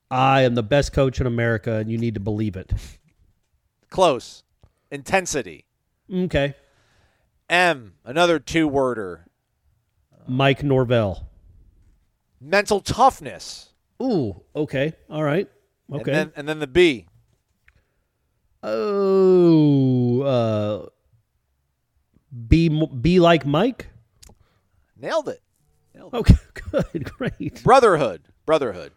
[0.10, 2.72] I am the best coach in America, and you need to believe it.
[3.90, 4.44] Close.
[4.92, 5.66] Intensity.
[6.12, 6.56] Okay.
[7.50, 7.94] M.
[8.04, 9.28] Another two worder.
[10.28, 11.28] Mike Norvell.
[12.44, 13.70] Mental toughness.
[14.02, 14.42] Ooh.
[14.56, 14.94] Okay.
[15.10, 15.48] All right.
[15.92, 16.12] Okay.
[16.12, 17.06] And then, and then the B.
[18.62, 20.22] oh.
[20.22, 20.86] Uh,
[22.48, 23.90] be be like Mike.
[25.00, 25.42] Nailed it.
[26.14, 26.36] Okay.
[26.72, 27.04] Good.
[27.18, 27.64] Great.
[27.64, 28.22] Brotherhood.
[28.46, 28.92] Brotherhood.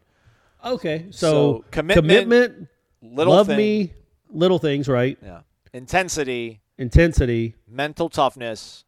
[0.64, 1.06] Okay.
[1.10, 2.68] So, So, commitment, commitment.
[3.02, 3.56] Little love thing.
[3.58, 3.92] me.
[4.30, 4.88] Little things.
[4.88, 5.18] Right.
[5.22, 5.40] Yeah.
[5.72, 6.60] Intensity.
[6.78, 7.54] Intensity.
[7.68, 8.84] Mental toughness.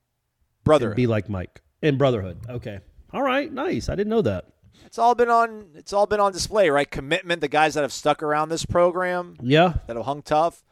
[0.64, 0.96] Brotherhood.
[0.96, 1.60] be like Mike.
[1.82, 2.38] And brotherhood.
[2.48, 2.80] Okay.
[3.12, 3.50] All right.
[3.52, 3.88] Nice.
[3.88, 4.46] I didn't know that.
[4.86, 5.66] It's all been on.
[5.74, 6.90] It's all been on display, right?
[6.90, 7.40] Commitment.
[7.40, 9.74] The guys that have stuck around this program, Yeah.
[9.86, 10.62] that have hung tough.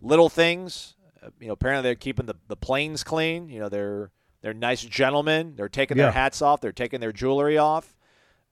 [0.00, 0.94] Little things.
[1.22, 3.48] uh, You know, apparently they're keeping the, the planes clean.
[3.48, 4.10] You know, they're
[4.42, 5.54] they're nice gentlemen.
[5.56, 6.04] They're taking Yeah.
[6.04, 6.60] their hats off.
[6.60, 7.96] They're taking their jewelry off.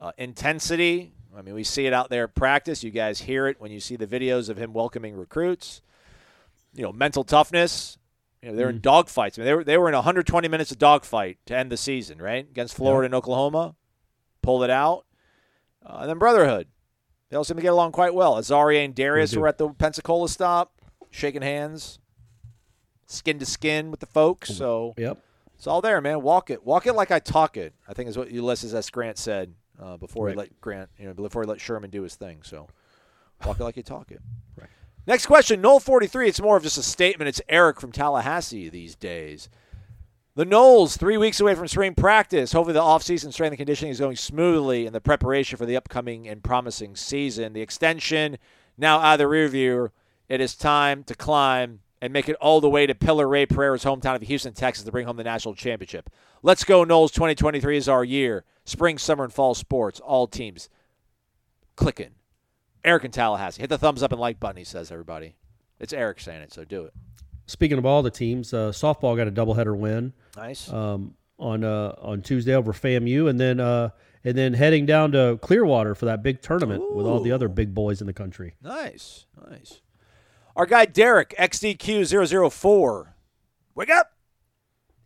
[0.01, 1.13] Uh, intensity.
[1.37, 2.83] I mean, we see it out there at practice.
[2.85, 5.83] You guys hear it when you see the videos of him welcoming recruits.
[6.75, 7.99] You know, mental toughness.
[8.43, 9.39] You know, they're in dogfights.
[9.39, 12.19] I mean, they were they were in 120 minutes of dogfight to end the season,
[12.23, 12.49] right?
[12.49, 13.75] Against Florida and Oklahoma,
[14.43, 15.05] pulled it out.
[15.85, 16.69] Uh, and then brotherhood.
[17.29, 18.35] They all seem to get along quite well.
[18.37, 20.73] Azaria and Darius were at the Pensacola stop,
[21.11, 22.01] shaking hands,
[23.07, 24.53] skin to skin with the folks.
[24.55, 25.19] So Yep.
[25.55, 26.23] it's all there, man.
[26.23, 27.73] Walk it, walk it like I talk it.
[27.89, 28.91] I think is what Ulysses S.
[28.91, 32.17] Grant said uh, before he let Grant, you know, before he let Sherman do his
[32.17, 32.41] thing.
[32.43, 32.67] So
[33.45, 34.21] walk it like you talk it.
[34.57, 34.69] Right.
[35.07, 36.29] Next question, Nole forty three.
[36.29, 37.29] It's more of just a statement.
[37.29, 39.49] It's Eric from Tallahassee these days.
[40.37, 42.53] The Noles, three weeks away from spring practice.
[42.53, 46.29] Hopefully, the offseason strength and conditioning is going smoothly in the preparation for the upcoming
[46.29, 47.53] and promising season.
[47.53, 48.39] The extension
[48.79, 49.91] now out of the rear view.
[50.29, 53.85] It is time to climb and make it all the way to Pillar Ray Pereira's
[53.85, 56.09] hometown of Houston, Texas to bring home the national championship.
[56.43, 57.13] Let's go, Noles.
[57.13, 58.45] 2023 is our year.
[58.65, 59.99] Spring, summer, and fall sports.
[60.01, 60.69] All teams
[61.75, 62.13] clicking.
[62.85, 63.63] Eric in Tallahassee.
[63.63, 65.37] Hit the thumbs up and like button, he says, everybody.
[65.79, 66.93] It's Eric saying it, so do it.
[67.47, 70.73] Speaking of all the teams, uh, softball got a doubleheader win Nice.
[70.73, 73.91] um, on uh, on Tuesday over FAMU, and then uh,
[74.25, 77.75] and then heading down to Clearwater for that big tournament with all the other big
[77.75, 78.55] boys in the country.
[78.63, 79.81] Nice, nice.
[80.55, 83.07] Our guy Derek XDQ004.
[83.75, 84.13] Wake up!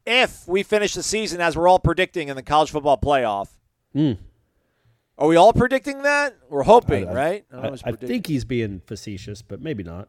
[0.07, 3.49] If we finish the season as we're all predicting in the college football playoff,
[3.95, 4.19] Mm.
[5.19, 6.37] Are we all predicting that?
[6.49, 7.45] We're hoping, I- I- right?
[7.53, 10.09] I, I think he's being facetious, but maybe not.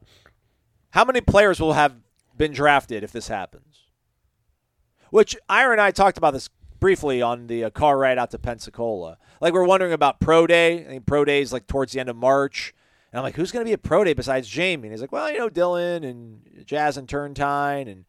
[0.91, 1.95] How many players will have
[2.37, 3.83] been drafted if this happens?
[5.09, 8.39] Which Ira and I talked about this briefly on the uh, car ride out to
[8.39, 9.17] Pensacola.
[9.41, 10.81] Like we're wondering about pro day.
[10.81, 12.73] I think pro day is like towards the end of March.
[13.11, 14.87] And I'm like, who's going to be at pro day besides Jamie?
[14.87, 18.05] And he's like, well, you know, Dylan and Jazz and Turntine and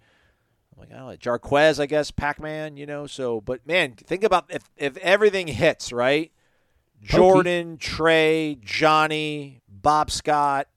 [0.74, 3.06] I'm like, I don't know, Jarquez, I guess, Pac-Man, you know.
[3.06, 6.32] So, but man, think about if if everything hits right.
[7.06, 10.68] Jordan, Trey, Johnny, Bob Scott,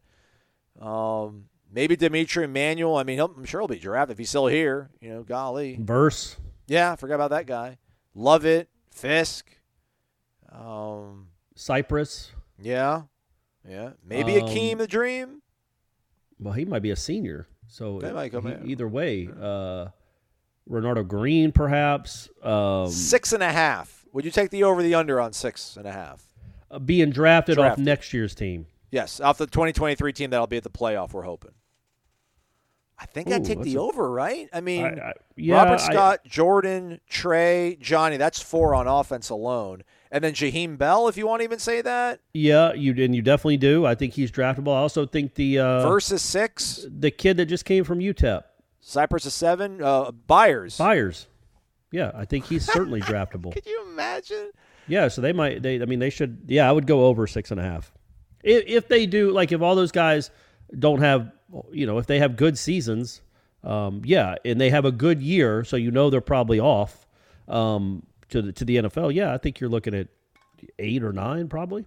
[0.80, 2.96] um, maybe D'Mitri Emmanuel.
[2.98, 4.89] I mean, he'll, I'm sure he'll be drafted if he's still here.
[5.02, 5.78] You know, golly.
[5.80, 6.38] Verse.
[6.68, 7.78] Yeah, I forgot about that guy.
[8.13, 8.70] Love it.
[8.92, 9.60] Fiske.
[10.52, 12.32] Um, Cypress.
[12.62, 13.04] yeah.
[13.68, 13.92] Yeah.
[14.06, 15.42] Maybe Um, Akeem the Dream.
[16.39, 19.88] Well, he might be a senior, so might come he- either way, uh,
[20.70, 23.99] Renardo Green perhaps um, Six and a half.
[24.13, 26.24] Would you take the over the under on six and a half?
[26.72, 28.67] uh, being drafted, off next year's team.
[28.91, 31.52] Yes, off the 2023 team that'll be at the playoff, we're hoping.
[33.02, 34.50] I think I'd take the a- over, right?
[34.52, 39.30] I mean, I- I- yeah, Robert I- Scott, Jordan, Trey, Johnny, that's four on offense
[39.30, 39.84] alone.
[40.12, 43.22] And then Jaheim Bell, if you want to even say that, Yeah, you and you
[43.22, 43.86] definitely do.
[43.86, 44.74] I think he's draftable.
[44.76, 48.43] I also think the uh, versus six, the kid that just came from UTEP,
[48.82, 50.78] Cypress is seven, uh, Byers.
[50.78, 51.28] Byers.
[51.91, 53.54] Yeah, I think he's certainly draftable.
[53.54, 54.52] Could you imagine?
[54.88, 55.62] Yeah, so they might.
[55.62, 56.43] They, I mean, they should.
[56.47, 57.91] Yeah, I would go over six and a half.
[58.43, 60.32] If, if they do, like, if all those guys
[60.78, 61.32] don't have,
[61.71, 63.21] you know, if they have good seasons,
[63.63, 67.08] um, yeah, and they have a good year, so you know they're probably off
[67.47, 69.13] um, to the to the NFL.
[69.13, 70.08] Yeah, I think you're looking at
[70.77, 71.85] eight or nine, probably.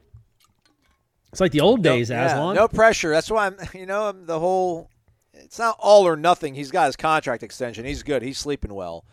[1.30, 2.56] It's like the old days, no, yeah, Aslan.
[2.56, 3.10] no pressure.
[3.10, 4.90] That's why I'm, you know, I'm the whole.
[5.32, 6.54] It's not all or nothing.
[6.54, 7.84] He's got his contract extension.
[7.84, 8.22] He's good.
[8.22, 9.06] He's sleeping well.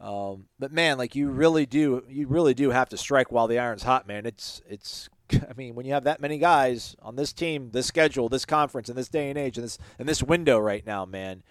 [0.00, 3.58] Um, but man, like you really do, you really do have to strike while the
[3.58, 4.26] iron's hot, man.
[4.26, 5.08] It's it's.
[5.32, 8.88] I mean, when you have that many guys on this team, this schedule, this conference,
[8.88, 11.42] in this day and age, in this in this window right now, man,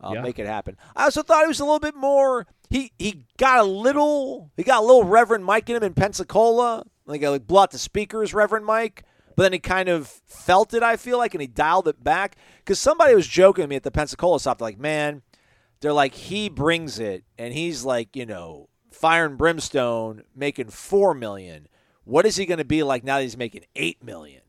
[0.00, 0.22] uh, Yeah.
[0.22, 0.76] make it happen.
[0.96, 2.46] I also thought he was a little bit more.
[2.70, 4.50] He he got a little.
[4.56, 6.84] He got a little Reverend Mike in him in Pensacola.
[7.06, 9.04] Like, like blew out the speakers, Reverend Mike.
[9.36, 12.36] But then he kind of felt it, I feel like, and he dialed it back.
[12.58, 14.58] Because somebody was joking to me at the Pensacola stop.
[14.58, 15.22] They're like, man,
[15.80, 21.14] they're like, he brings it, and he's like, you know, fire and brimstone, making four
[21.14, 21.68] million.
[22.04, 24.42] What is he going to be like now that he's making eight million?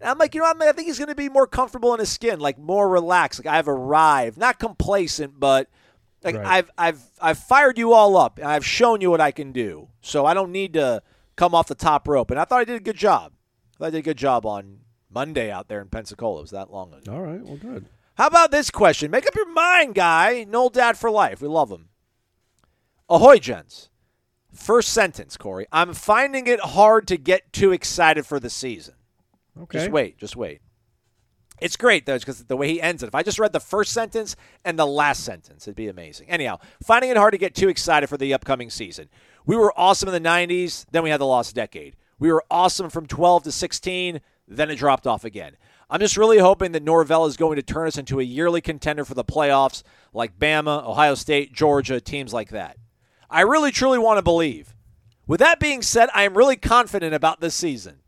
[0.00, 2.00] And I'm like, you know, what, I think he's going to be more comfortable in
[2.00, 3.44] his skin, like more relaxed.
[3.44, 5.68] Like I've arrived, not complacent, but
[6.22, 6.46] like Right.
[6.46, 9.88] I've I've I've fired you all up, and I've shown you what I can do.
[10.00, 11.02] So I don't need to
[11.36, 12.30] come off the top rope.
[12.30, 13.32] And I thought I did a good job.
[13.80, 14.80] I I did a good job on
[15.10, 16.40] Monday out there in Pensacola.
[16.40, 17.12] It was that long ago.
[17.12, 17.86] All right, well, good.
[18.18, 19.12] How about this question?
[19.12, 20.44] Make up your mind, guy.
[20.48, 21.40] No Dad for life.
[21.40, 21.88] We love him.
[23.08, 23.90] Ahoy, gents.
[24.52, 25.68] First sentence, Corey.
[25.70, 28.94] I'm finding it hard to get too excited for the season.
[29.62, 29.78] Okay.
[29.78, 30.18] Just wait.
[30.18, 30.60] Just wait.
[31.60, 33.06] It's great, though, because the way he ends it.
[33.06, 36.28] If I just read the first sentence and the last sentence, it'd be amazing.
[36.28, 39.08] Anyhow, finding it hard to get too excited for the upcoming season.
[39.46, 41.94] We were awesome in the 90s, then we had the lost decade.
[42.18, 45.56] We were awesome from 12 to 16, then it dropped off again.
[45.90, 49.04] I'm just really hoping that Norvell is going to turn us into a yearly contender
[49.04, 49.82] for the playoffs
[50.12, 52.76] like Bama, Ohio State, Georgia, teams like that.
[53.30, 54.74] I really, truly want to believe.
[55.26, 58.00] With that being said, I am really confident about this season.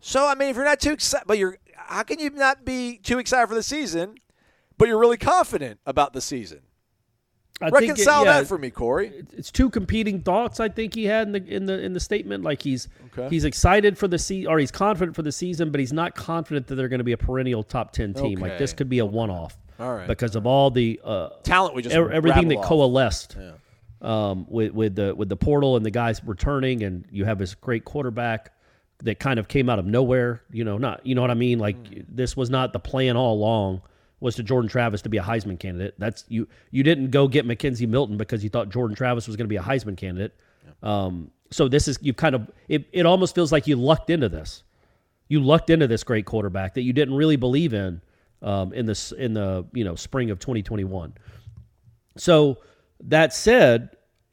[0.00, 2.98] So I mean, if you're not too excited, but you're, how can you not be
[2.98, 4.16] too excited for the season,
[4.76, 6.60] but you're really confident about the season?
[7.60, 9.24] I think it- Reconcile yeah, that for me, Corey.
[9.36, 10.58] It's two competing thoughts.
[10.58, 12.42] I think he had in the in the in the statement.
[12.42, 13.28] Like he's Okay.
[13.30, 16.66] he's excited for the season, or he's confident for the season, but he's not confident
[16.68, 18.40] that they're going to be a perennial top ten team.
[18.40, 19.56] Like this could be a one off.
[19.78, 20.06] All right.
[20.08, 22.64] Because of all the uh, Talent we just ev- everything that off.
[22.64, 23.36] coalesced
[24.00, 27.54] um, with with the with the portal and the guys returning, and you have this
[27.54, 28.52] great quarterback
[29.04, 30.42] that kind of came out of nowhere.
[30.52, 31.58] You know, not you know what I mean.
[31.58, 32.00] Like Hmm.
[32.08, 33.82] this was not the plan all along.
[34.22, 35.94] Was to Jordan Travis to be a Heisman candidate.
[35.98, 36.46] That's you.
[36.70, 39.56] You didn't go get McKenzie Milton because you thought Jordan Travis was going to be
[39.56, 40.32] a Heisman candidate.
[40.80, 42.86] Um, so this is you kind of it.
[42.92, 44.62] It almost feels like you lucked into this.
[45.26, 48.00] You lucked into this great quarterback that you didn't really believe in
[48.42, 51.14] um, in this in the you know spring of 2021.
[52.16, 52.58] So
[53.04, 53.90] that said,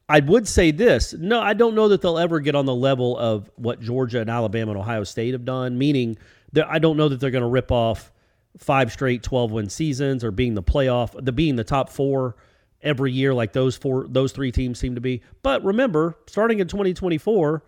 [0.07, 1.13] I would say this.
[1.13, 4.29] No, I don't know that they'll ever get on the level of what Georgia and
[4.29, 6.17] Alabama and Ohio State have done, meaning
[6.53, 8.11] that I don't know that they're going to rip off
[8.57, 12.35] five straight 12 win seasons or being the playoff, the being the top 4
[12.81, 15.21] every year like those four those three teams seem to be.
[15.41, 17.63] But remember, starting in 2024,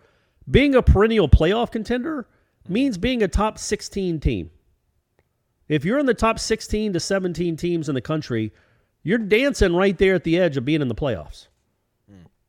[0.49, 2.27] being a perennial playoff contender
[2.67, 4.49] means being a top 16 team.
[5.67, 8.51] If you're in the top 16 to 17 teams in the country,
[9.03, 11.47] you're dancing right there at the edge of being in the playoffs.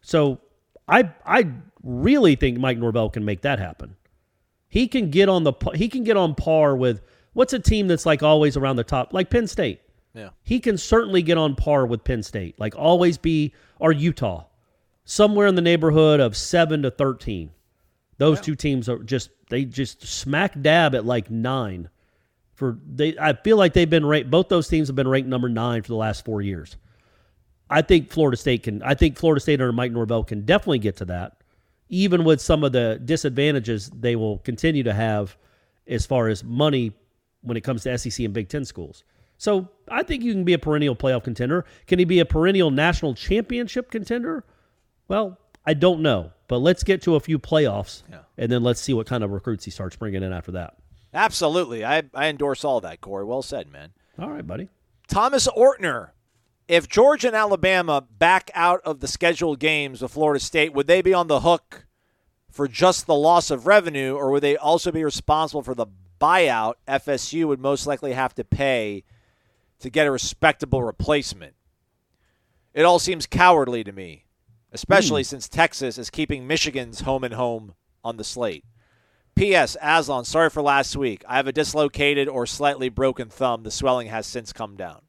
[0.00, 0.40] So
[0.88, 1.48] I I
[1.82, 3.96] really think Mike Norvell can make that happen.
[4.68, 7.02] He can get on the he can get on par with
[7.32, 9.80] what's a team that's like always around the top, like Penn State.
[10.14, 10.30] Yeah.
[10.42, 14.44] He can certainly get on par with Penn State, like always be or Utah,
[15.04, 17.50] somewhere in the neighborhood of seven to thirteen.
[18.18, 21.88] Those two teams are just they just smack dab at like nine.
[22.54, 24.30] For they, I feel like they've been ranked.
[24.30, 26.76] Both those teams have been ranked number nine for the last four years.
[27.68, 28.82] I think Florida State can.
[28.82, 31.42] I think Florida State under Mike Norvell can definitely get to that,
[31.88, 35.36] even with some of the disadvantages they will continue to have
[35.86, 36.92] as far as money
[37.42, 39.04] when it comes to SEC and Big Ten schools.
[39.38, 41.64] So I think you can be a perennial playoff contender.
[41.86, 44.44] Can he be a perennial national championship contender?
[45.08, 48.02] Well, I don't know, but let's get to a few playoffs,
[48.38, 50.76] and then let's see what kind of recruits he starts bringing in after that.
[51.14, 51.84] Absolutely.
[51.84, 53.24] I, I endorse all that, Corey.
[53.24, 53.90] Well said, man.
[54.18, 54.68] All right, buddy.
[55.08, 56.10] Thomas Ortner.
[56.68, 61.02] If Georgia and Alabama back out of the scheduled games with Florida State, would they
[61.02, 61.86] be on the hook
[62.50, 65.86] for just the loss of revenue, or would they also be responsible for the
[66.22, 69.02] buyout FSU would most likely have to pay
[69.80, 71.54] to get a respectable replacement?
[72.72, 74.26] It all seems cowardly to me,
[74.70, 75.26] especially hmm.
[75.26, 78.64] since Texas is keeping Michigan's home and home on the slate.
[79.34, 79.76] P.S.
[79.82, 81.24] Aslan, sorry for last week.
[81.26, 83.62] I have a dislocated or slightly broken thumb.
[83.62, 85.02] The swelling has since come down.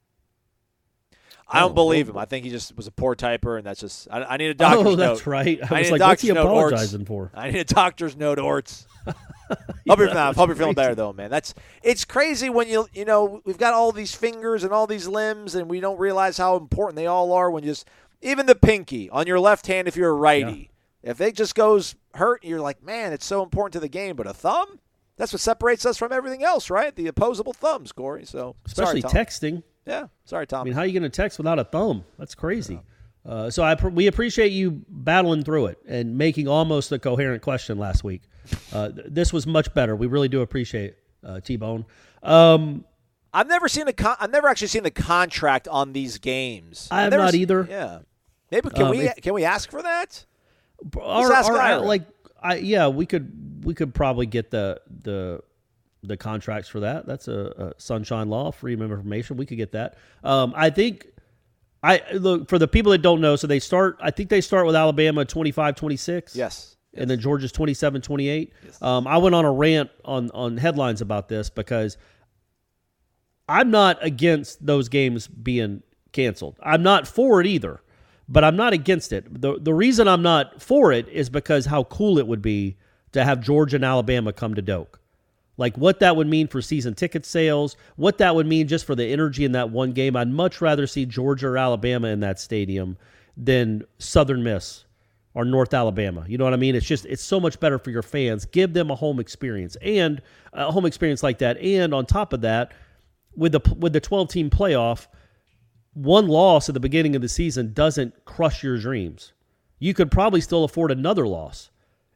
[1.46, 2.12] I don't Oh, believe oh.
[2.12, 2.18] him.
[2.18, 4.08] I think he just was a poor typer, and that's just.
[4.10, 4.92] I, I need a oh, doctor's note.
[4.92, 5.26] oh, that's note.
[5.26, 5.60] right.
[5.62, 7.30] I, I was need a like, what's he note, apologizing for?
[7.34, 8.86] I need a doctor's note, Orts.
[9.06, 11.30] hope you're, that hope you're feeling better though, man.
[11.30, 15.06] That's it's crazy when you you know we've got all these fingers and all these
[15.06, 17.50] limbs, and we don't realize how important they all are.
[17.50, 17.86] When just
[18.22, 20.70] even the pinky on your left hand, if you're a righty,
[21.02, 24.16] if it just goes hurt, you're like, man, it's so important to the game.
[24.16, 24.80] But a thumb,
[25.18, 26.94] that's what separates us from everything else, right?
[26.96, 28.24] The opposable thumbs, Corey.
[28.24, 29.62] So Especially sorry, texting.
[29.86, 30.62] Yeah, sorry, Tom.
[30.62, 32.04] I mean, how are you going to text without a thumb?
[32.18, 32.80] That's crazy.
[33.26, 37.42] Uh, so I pr- we appreciate you battling through it and making almost a coherent
[37.42, 38.22] question last week.
[38.72, 39.96] Uh, th- this was much better.
[39.96, 41.86] We really do appreciate uh, T Bone.
[42.22, 42.84] Um,
[43.32, 46.86] I've never seen a con- I've never actually seen the contract on these games.
[46.90, 47.66] I have not either.
[47.68, 48.00] Yeah,
[48.50, 50.24] maybe can Um, we if- can we ask for that?
[51.00, 52.02] our, ask our- like
[52.42, 55.40] I yeah, we could we could probably get the the
[56.06, 57.06] the contracts for that.
[57.06, 59.36] That's a, a sunshine law, freedom of information.
[59.36, 59.96] We could get that.
[60.22, 61.06] Um, I think
[61.82, 63.36] I look for the people that don't know.
[63.36, 63.98] So they start.
[64.00, 66.36] I think they start with Alabama 25, 26.
[66.36, 66.76] Yes.
[66.96, 68.52] And then Georgia's 27, 28.
[68.80, 71.98] Um, I went on a rant on on headlines about this because
[73.48, 75.82] I'm not against those games being
[76.12, 76.56] canceled.
[76.62, 77.82] I'm not for it either,
[78.28, 79.40] but I'm not against it.
[79.40, 82.76] The the reason I'm not for it is because how cool it would be
[83.12, 85.00] to have Georgia and Alabama come to Doak.
[85.56, 88.94] Like what that would mean for season ticket sales, what that would mean just for
[88.94, 90.16] the energy in that one game.
[90.16, 92.96] I'd much rather see Georgia or Alabama in that stadium
[93.36, 94.84] than Southern Miss
[95.34, 96.24] or North Alabama.
[96.26, 96.74] You know what I mean?
[96.74, 98.44] It's just it's so much better for your fans.
[98.46, 101.58] Give them a home experience and a home experience like that.
[101.58, 102.72] And on top of that,
[103.36, 105.06] with the with the 12 team playoff,
[105.92, 109.32] one loss at the beginning of the season doesn't crush your dreams.
[109.78, 111.70] You could probably still afford another loss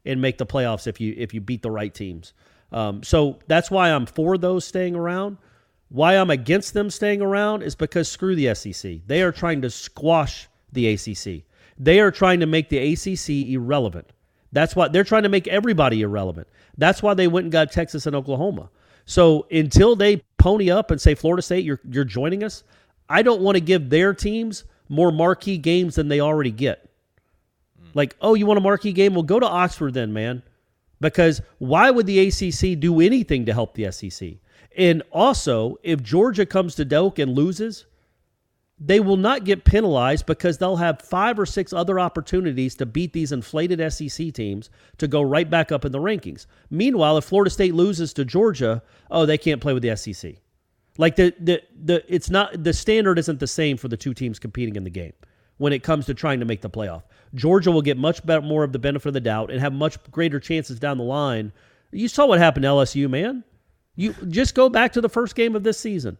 [0.05, 2.33] and make the playoffs if you if you beat the right teams.
[2.71, 5.37] Um, so that's why I'm for those staying around.
[5.89, 8.99] Why I'm against them staying around is because screw the SEC.
[9.07, 11.43] They are trying to squash the ACC.
[11.79, 14.07] They are trying to make the ACC irrelevant.
[14.51, 16.47] That's why they're trying to make everybody irrelevant.
[16.77, 18.69] That's why they went and got Texas and Oklahoma.
[19.05, 22.63] So until they pony up and say Florida State, you're you're joining us,
[23.09, 26.87] I don't want to give their teams more marquee games than they already get.
[27.93, 29.13] Like, oh, you want a marquee game?
[29.13, 30.43] Well, go to Oxford then, man.
[31.01, 34.33] Because why would the ACC do anything to help the SEC?
[34.77, 37.85] And also, if Georgia comes to Doak and loses,
[38.79, 43.11] they will not get penalized because they'll have five or six other opportunities to beat
[43.11, 46.45] these inflated SEC teams to go right back up in the rankings.
[46.69, 48.81] Meanwhile, if Florida State loses to Georgia,
[49.11, 50.35] oh, they can't play with the SEC.
[50.97, 54.39] Like the the the it's not the standard isn't the same for the two teams
[54.39, 55.13] competing in the game
[55.57, 57.03] when it comes to trying to make the playoff.
[57.35, 59.97] Georgia will get much better, more of the benefit of the doubt and have much
[60.11, 61.51] greater chances down the line.
[61.91, 63.43] You saw what happened to LSU, man.
[63.95, 66.17] You just go back to the first game of this season.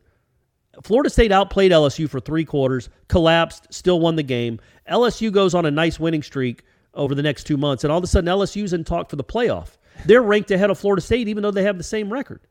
[0.84, 4.60] Florida State outplayed LSU for three quarters, collapsed, still won the game.
[4.90, 8.04] LSU goes on a nice winning streak over the next two months, and all of
[8.04, 9.78] a sudden LSU's in talk for the playoff.
[10.06, 12.42] They're ranked ahead of Florida State, even though they have the same record.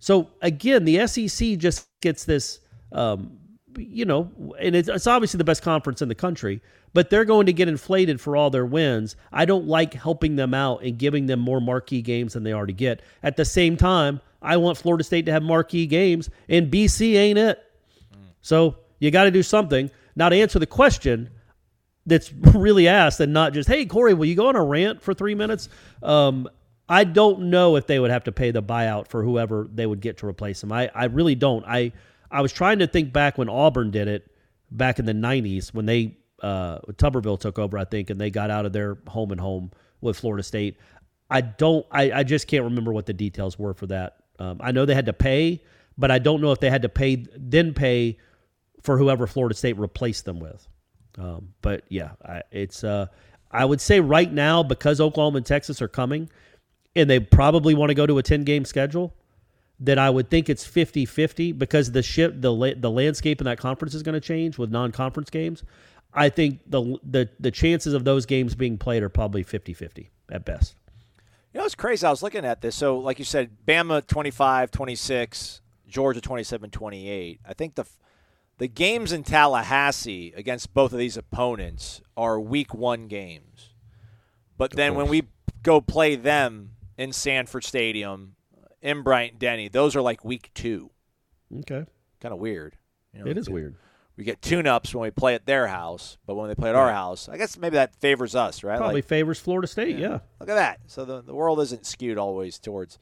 [0.00, 2.60] So again, the SEC just gets this,
[2.92, 3.38] um,
[3.76, 6.60] you know, and it's, it's obviously the best conference in the country,
[6.92, 9.16] but they're going to get inflated for all their wins.
[9.32, 12.72] I don't like helping them out and giving them more marquee games than they already
[12.72, 13.02] get.
[13.22, 17.38] At the same time, I want Florida State to have marquee games, and BC ain't
[17.38, 17.62] it.
[18.40, 19.90] So you got to do something.
[20.16, 21.30] Now, to answer the question
[22.06, 25.14] that's really asked, and not just, hey, Corey, will you go on a rant for
[25.14, 25.68] three minutes?
[26.02, 26.48] Um,
[26.88, 30.00] I don't know if they would have to pay the buyout for whoever they would
[30.00, 30.72] get to replace him.
[30.72, 31.64] I, I really don't.
[31.66, 31.92] I
[32.30, 34.30] I was trying to think back when Auburn did it
[34.70, 38.50] back in the '90s when they uh, Tuberville took over, I think, and they got
[38.50, 39.70] out of their home and home
[40.00, 40.78] with Florida State.
[41.30, 41.84] I don't.
[41.90, 44.16] I, I just can't remember what the details were for that.
[44.38, 45.62] Um, I know they had to pay,
[45.96, 48.18] but I don't know if they had to pay then pay
[48.82, 50.66] for whoever Florida State replaced them with.
[51.18, 52.84] Um, but yeah, I, it's.
[52.84, 53.06] Uh,
[53.50, 56.28] I would say right now because Oklahoma and Texas are coming
[56.94, 59.14] and they probably want to go to a 10 game schedule,
[59.80, 63.58] that I would think it's 50 50 because the ship, the, the landscape in that
[63.58, 65.62] conference is going to change with non conference games.
[66.14, 70.10] I think the, the, the chances of those games being played are probably 50 50
[70.30, 70.76] at best.
[71.52, 72.06] You know, it's crazy.
[72.06, 72.76] I was looking at this.
[72.76, 77.40] So, like you said, Bama 25 26, Georgia 27 28.
[77.46, 77.84] I think the
[78.58, 83.70] the games in Tallahassee against both of these opponents are week one games.
[84.56, 85.22] But then when we
[85.62, 88.34] go play them in Sanford Stadium,
[88.82, 90.90] in Bryant Denny, those are like week two.
[91.60, 91.84] Okay.
[92.20, 92.76] Kind of weird.
[93.12, 93.76] You know, It is weird.
[94.18, 96.74] We get tune ups when we play at their house, but when they play at
[96.74, 98.76] our house, I guess maybe that favors us, right?
[98.76, 100.18] Probably Like, favors Florida State, yeah.
[100.40, 100.80] Look at that.
[100.88, 102.98] So the, the world isn't skewed always towards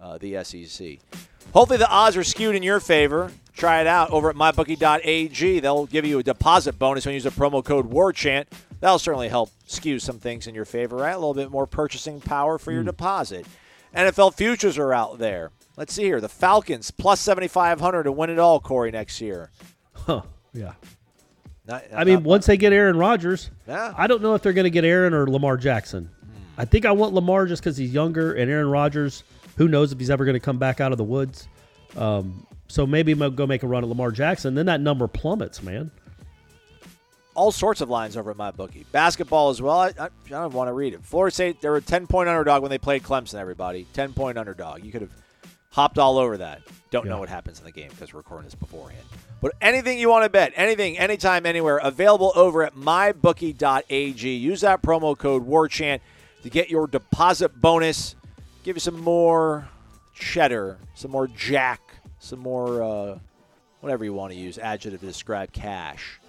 [0.00, 0.98] uh, the SEC.
[1.52, 3.32] Hopefully the odds are skewed in your favor.
[3.52, 5.58] Try it out over at mybookie.ag.
[5.58, 8.46] They'll give you a deposit bonus when you use the promo code WARCHANT.
[8.78, 11.10] That'll certainly help skew some things in your favor, right?
[11.10, 13.44] A little bit more purchasing power for your deposit.
[13.94, 15.50] NFL futures are out there.
[15.76, 16.20] Let's see here.
[16.20, 19.50] The Falcons plus 7,500 to win it all, Corey, next year.
[19.94, 20.22] Huh.
[20.52, 20.72] Yeah.
[21.66, 23.94] Not- I mean, not- once they get Aaron Rodgers, Yeah.
[23.96, 26.10] I don't know if they're going to get Aaron or Lamar Jackson.
[26.58, 29.24] I think I want Lamar just because he's younger, and Aaron Rodgers,
[29.56, 31.48] who knows if he's ever going to come back out of the woods.
[31.96, 34.54] Um, so maybe go make a run at Lamar Jackson.
[34.54, 35.90] Then that number plummets, man.
[37.34, 38.84] all sorts of lines over at my bookie.
[38.92, 39.78] Basketball as well.
[39.78, 41.04] I, I, I don't want to read it.
[41.04, 43.86] Florida State, they were 10 point underdog when they played Clemson, everybody.
[43.94, 44.84] 10 point underdog.
[44.84, 45.10] You could have
[45.70, 46.62] hopped all over that.
[46.90, 49.04] Don't know what happens in the game because we're recording this beforehand.
[49.40, 54.28] But anything you want to bet, anything, anytime, anywhere, available over at mybookie.ag.
[54.28, 56.02] Use that promo code WARCHANT.
[56.42, 58.16] to get your deposit bonus,
[58.64, 59.68] give you some more
[60.14, 61.80] cheddar, some more jack,
[62.18, 63.18] some more uh,
[63.80, 66.20] whatever you want to use, adjective to describe cash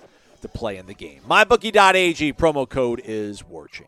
[0.41, 1.21] to play in the game.
[1.29, 3.87] MyBookie.ag promo code is WarChant.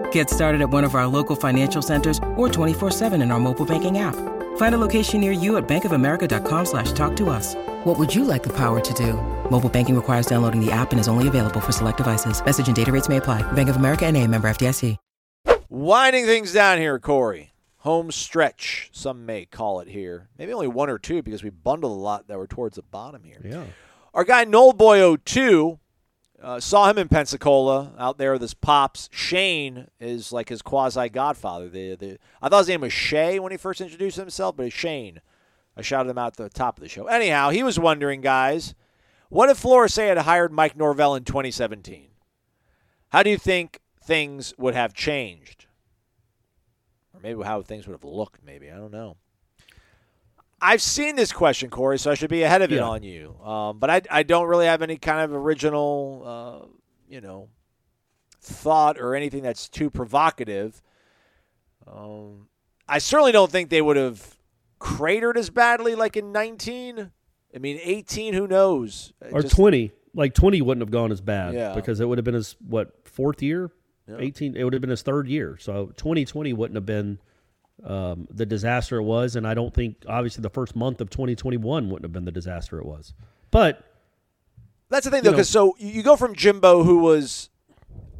[0.11, 3.97] Get started at one of our local financial centers or 24-7 in our mobile banking
[3.97, 4.15] app.
[4.57, 7.55] Find a location near you at bankofamerica.com slash talk to us.
[7.83, 9.13] What would you like the power to do?
[9.49, 12.43] Mobile banking requires downloading the app and is only available for select devices.
[12.45, 13.49] Message and data rates may apply.
[13.51, 14.97] Bank of America and a member FDIC.
[15.69, 17.53] Winding things down here, Corey.
[17.77, 20.27] Home stretch, some may call it here.
[20.37, 23.23] Maybe only one or two because we bundled a lot that were towards the bottom
[23.23, 23.41] here.
[23.43, 23.63] Yeah.
[24.13, 25.79] Our guy Noel Boy 02
[26.41, 29.09] uh, saw him in Pensacola out there with his pops.
[29.11, 31.69] Shane is like his quasi godfather.
[31.69, 34.75] The, the, I thought his name was Shay when he first introduced himself, but it's
[34.75, 35.21] Shane.
[35.77, 37.07] I shouted him out at the top of the show.
[37.07, 38.75] Anyhow, he was wondering, guys,
[39.29, 42.09] what if Flores had hired Mike Norvell in 2017?
[43.09, 45.67] How do you think things would have changed?
[47.13, 48.69] Or maybe how things would have looked, maybe.
[48.69, 49.17] I don't know.
[50.61, 53.35] I've seen this question, Corey, so I should be ahead of it on you.
[53.43, 56.67] Um, but I, I don't really have any kind of original, uh,
[57.09, 57.49] you know,
[58.41, 60.81] thought or anything that's too provocative.
[61.87, 62.47] Um,
[62.87, 64.37] I certainly don't think they would have
[64.79, 67.11] cratered as badly like in 19.
[67.53, 69.13] I mean, 18, who knows?
[69.31, 69.91] Or just- 20.
[70.13, 71.73] Like 20 wouldn't have gone as bad Yeah.
[71.73, 73.71] because it would have been his, what, fourth year?
[74.09, 74.17] Yeah.
[74.19, 74.57] 18.
[74.57, 75.57] It would have been his third year.
[75.57, 77.17] So 2020 wouldn't have been
[77.85, 79.35] um, the disaster it was.
[79.35, 82.79] And I don't think, obviously, the first month of 2021 wouldn't have been the disaster
[82.79, 83.13] it was.
[83.49, 83.83] But
[84.89, 87.49] That's the thing, though, because so you go from Jimbo, who was,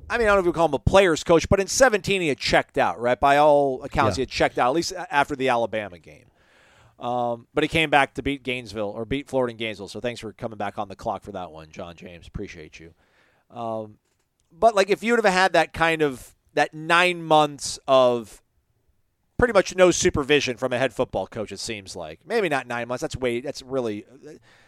[0.09, 2.21] I mean, I don't know if you call him a player's coach, but in 17
[2.21, 3.19] he had checked out, right?
[3.19, 4.21] By all accounts, Yeah.
[4.21, 6.25] he had checked out, at least after the Alabama game.
[6.99, 9.87] Um, but he came back to beat Gainesville or beat Florida and Gainesville.
[9.87, 12.27] So thanks for coming back on the clock for that one, John James.
[12.27, 12.93] Appreciate you.
[13.49, 13.97] Um,
[14.51, 18.40] but like, if you would have had that kind of that nine months of
[19.41, 22.87] pretty much no supervision from a head football coach, it seems like maybe not nine
[22.87, 23.01] months.
[23.01, 23.41] That's way.
[23.41, 24.05] That's really.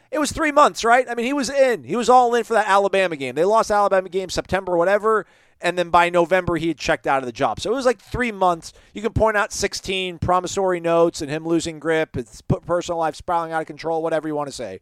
[0.09, 1.07] It was three months, right?
[1.07, 1.84] I mean, he was in.
[1.84, 3.36] He was all in for that Alabama game.
[3.36, 5.28] They lost Alabama game September, whatever,
[5.61, 7.59] and then by November he had checked out of the job.
[7.59, 8.74] So it was like three months.
[8.95, 12.17] You can point out 16 promissory notes and him losing grip.
[12.17, 14.01] It's personal life spiraling out of control.
[14.01, 14.82] Whatever you want to say.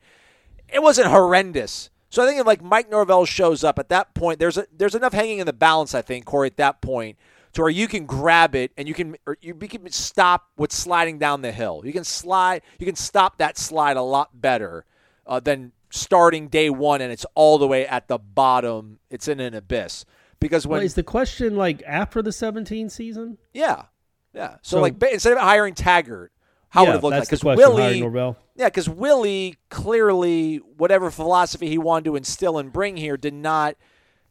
[0.74, 1.90] It wasn't horrendous.
[2.10, 4.96] So I think if like Mike Norvell shows up at that point, there's a, there's
[4.96, 5.94] enough hanging in the balance.
[5.94, 7.18] I think Corey at that point
[7.54, 11.20] to where you can grab it and you can or you can stop what's sliding
[11.20, 11.82] down the hill.
[11.84, 12.62] You can slide.
[12.80, 14.86] You can stop that slide a lot better
[15.26, 19.00] uh, than starting day one and it's all the way at the bottom.
[19.10, 20.06] It's in an abyss
[20.40, 23.38] because when well, is the question like after the 17 season?
[23.54, 23.84] yeah
[24.34, 24.56] yeah.
[24.62, 26.32] So, So- like instead of hiring Taggart,
[26.70, 27.24] how Yeah, would it look like?
[27.24, 28.00] Because Willie
[28.56, 33.76] yeah, because Willie clearly, whatever philosophy he wanted to instill and bring here, did not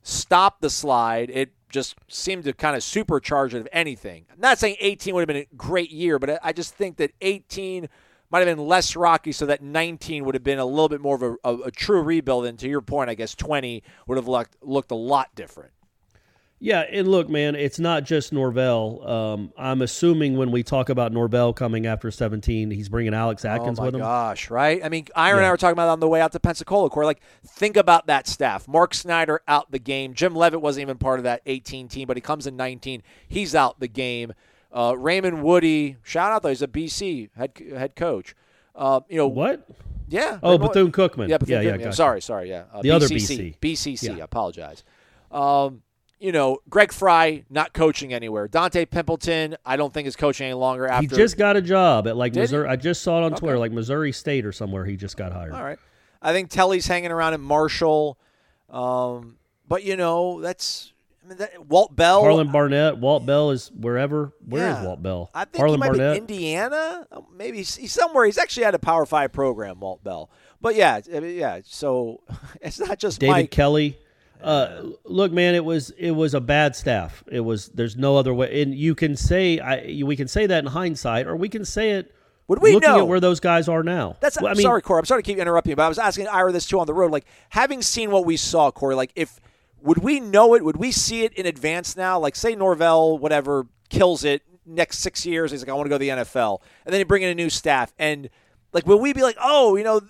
[0.02, 1.30] stop the slide.
[1.30, 4.26] It just seemed to kind of supercharge it, if anything.
[4.32, 6.96] I'm not saying 18 would have been a great year, but I- I just think
[6.98, 7.88] that 18
[8.30, 11.16] might have been less rocky, so that 19 would have been a little bit more
[11.16, 12.46] of a, a, a true rebuild.
[12.46, 15.72] And to your point, I guess 20 would have looked, looked a lot different.
[16.62, 19.08] Yeah, and look, man, it's not just Norvell.
[19.08, 23.80] Um, I'm assuming when we talk about Norvell coming after 17, he's bringing Alex Atkins
[23.80, 23.80] with him.
[23.80, 24.00] oh my with him.
[24.02, 24.84] gosh, right?
[24.84, 26.90] I mean, Ira and I were talking about on the way out to Pensacola.
[26.90, 28.68] Corey, like, think about that staff.
[28.68, 30.12] Mark Snyder out the game.
[30.12, 33.02] Jim Leavitt wasn't even part of that 18 team, but he comes in 19.
[33.26, 34.34] He's out the game.
[34.70, 38.36] Uh, Raymond Woodie, shout out though, he's a BC head head coach.
[38.76, 39.66] Uh, you know What?
[40.08, 40.38] Yeah.
[40.42, 41.28] Oh, Bethune Cookman.
[41.28, 41.84] Yeah, Bethune Yeah, yeah, Cookman.
[41.84, 41.96] gotcha.
[41.96, 42.50] Sorry, sorry.
[42.50, 43.56] Yeah, uh, The other BCC.
[43.61, 43.72] BC.
[43.98, 44.02] BCC.
[44.08, 44.22] Yeah.
[44.22, 44.84] I apologize.
[45.30, 45.82] Um,
[46.20, 48.46] you know, Greg Frey not coaching anywhere.
[48.46, 50.86] Donte Pimpleton, I don't think is coaching any longer.
[50.86, 52.42] After He just got a job at like Did he?
[52.42, 52.68] Missouri.
[52.68, 53.40] I just saw it on Okay.
[53.40, 54.84] Twitter, like Missouri State or somewhere.
[54.84, 55.52] He just got hired.
[55.52, 55.78] All right.
[56.22, 58.18] I think Telly's hanging around at Marshall.
[58.68, 60.92] Um, but you know, that's
[61.24, 62.20] I mean, that, Walt Bell.
[62.22, 64.32] Harlan Barnett, Walt Bell is wherever.
[64.46, 64.84] Where is Yeah.
[64.84, 65.30] Walt Bell?
[65.34, 66.12] I think Harlan he might Barnett.
[66.14, 67.06] be Indiana.
[67.10, 68.26] Uh, Maybe he's, he's somewhere.
[68.26, 70.30] He's actually had a Power Five program, Walt Bell.
[70.60, 71.60] But yeah, yeah.
[71.64, 72.20] So
[72.60, 73.50] it's not just David Mike.
[73.50, 73.98] Kelly.
[74.43, 77.22] Uh, look, man, it was it was a bad staff.
[77.30, 80.59] It was there's no other way, and you can say I we can say that
[80.64, 82.14] in hindsight, or we can say it.
[82.49, 82.99] Would we looking know?
[82.99, 84.16] at where those guys are now?
[84.20, 84.99] That's Well, I I'm mean, sorry, Corey.
[84.99, 86.95] I'm sorry to keep interrupting you, but I was asking Ira this too on the
[86.95, 87.12] road.
[87.12, 88.97] Like having seen what we saw, Corey.
[88.97, 89.38] Like if
[89.82, 90.64] would we know it?
[90.64, 92.18] Would we see it in advance now?
[92.18, 95.51] Like say Norvell, whatever, kills it next six years.
[95.53, 97.34] He's like, I want to go to the NFL, and then you bring in a
[97.34, 98.28] new staff, and
[98.72, 100.01] like will we be like, oh, you know,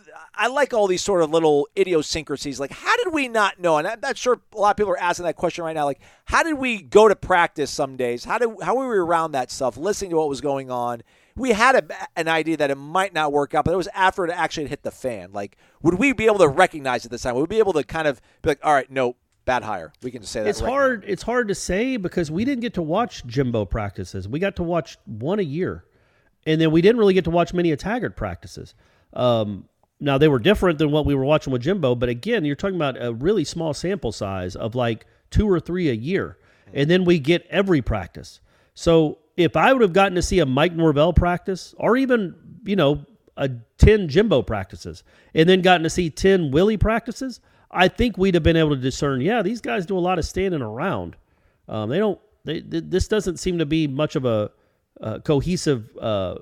[0.40, 2.58] I like all these sort of little idiosyncrasies.
[2.58, 3.76] Like how did we not know?
[3.76, 5.84] And I'm not sure a lot of people are asking that question right now.
[5.84, 8.24] Like how did we go to practice some days?
[8.24, 11.02] How did how were we around that stuff, listening to what was going on?
[11.36, 14.24] we had a, an idea that it might not work out, but it was after
[14.24, 15.30] it actually hit the fan.
[15.32, 17.34] Like, would we be able to recognize it this time?
[17.34, 19.92] Would we be able to kind of be like, all right, no, bad hire.
[20.02, 20.48] We can just say that.
[20.48, 21.04] It's right hard.
[21.06, 24.28] It's hard to say because we didn't get to watch Jimbo practices.
[24.28, 25.84] We got to watch one a year,
[26.46, 28.74] and then we didn't really get to watch many of Taggart practices.
[29.12, 29.68] Um,
[30.00, 32.76] now they were different than what we were watching with Jimbo, but again, you're talking
[32.76, 36.38] about a really small sample size of like two or three a year,
[36.72, 38.40] and then we get every practice.
[38.74, 42.34] So if I would have gotten to see a Mike Norvell practice, or even
[42.64, 43.04] you know
[43.36, 47.40] a ten Jimbo practices, and then gotten to see ten Willie practices,
[47.70, 49.20] I think we'd have been able to discern.
[49.20, 51.16] Yeah, these guys do a lot of standing around.
[51.68, 52.18] Um, they don't.
[52.44, 54.50] They, th- this doesn't seem to be much of a,
[55.00, 55.96] uh cohesive.
[56.00, 56.36] Uh,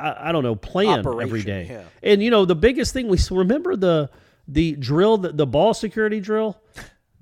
[0.00, 1.66] I, I don't know plan every Operation, day.
[1.70, 1.82] yeah.
[2.02, 4.10] And you know the biggest thing we remember the
[4.48, 6.58] the drill the, the ball security drill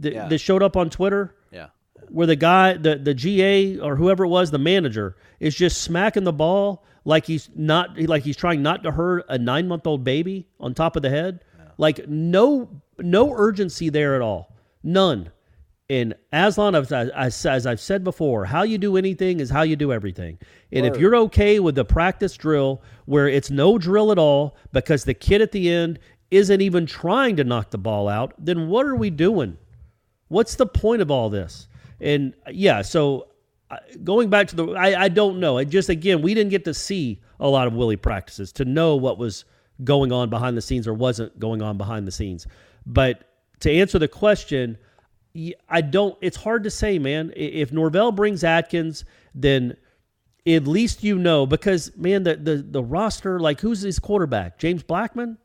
[0.01, 0.29] that, Yeah.
[0.29, 1.69] that showed up on Twitter Yeah.
[2.11, 6.25] where the guy, the the GA or whoever it was, the manager is just smacking
[6.25, 10.05] the ball like he's not like he's trying not to hurt a nine month old
[10.05, 11.41] baby on top of the head.
[11.77, 15.31] Like no no urgency there at all, none.
[15.91, 19.63] And Aslan, as, I, as as I've said before, how you do anything is how
[19.63, 20.39] you do everything.
[20.73, 25.05] And if you're okay with the practice drill where it's no drill at all because
[25.05, 25.99] the kid at the end
[26.31, 29.59] isn't even trying to knock the ball out, then what are we doing?
[30.29, 31.69] What's the point of all this?
[32.01, 33.29] And yeah, so
[33.71, 35.59] uh, going back to the, I, I don't know.
[35.59, 38.97] I just again, we didn't get to see a lot of Willie practices to know
[38.97, 39.45] what was
[39.83, 42.47] going on behind the scenes or wasn't going on behind the scenes.
[42.87, 43.29] But
[43.61, 44.79] to answer the question,
[45.69, 46.17] I don't.
[46.21, 47.33] It's hard to say, man.
[47.35, 49.05] If Norvell brings Atkins,
[49.35, 49.77] then
[50.47, 54.59] at least you know because man, the the the roster, like who's his quarterback?
[54.59, 55.39] James Blackman.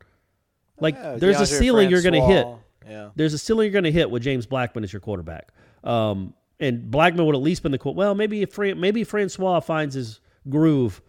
[0.78, 2.46] Like Yeah, there's a Deondre ceiling you're going to hit.
[2.88, 3.10] Yeah.
[3.14, 5.48] There's a ceiling you're going to hit with James Blackman as your quarterback.
[5.84, 9.94] Um, and Blackman would at least been the well, maybe if Fran- maybe Francois finds
[9.94, 11.02] his groove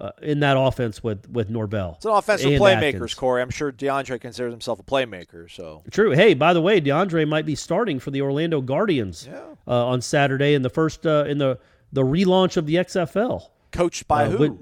[0.00, 1.94] uh, in that offense with with Norvell.
[1.96, 3.14] It's an offensive and playmakers, Atkins.
[3.14, 3.42] Corey.
[3.42, 5.50] I'm sure Deondre considers himself a playmaker.
[5.50, 6.10] So True.
[6.12, 9.28] Hey, by the way, Deondre might be starting for the Orlando Guardians
[9.66, 11.58] uh, on Saturday in the first uh, in the
[11.92, 13.42] the relaunch of the XFL.
[13.72, 14.58] coached by Uh, who?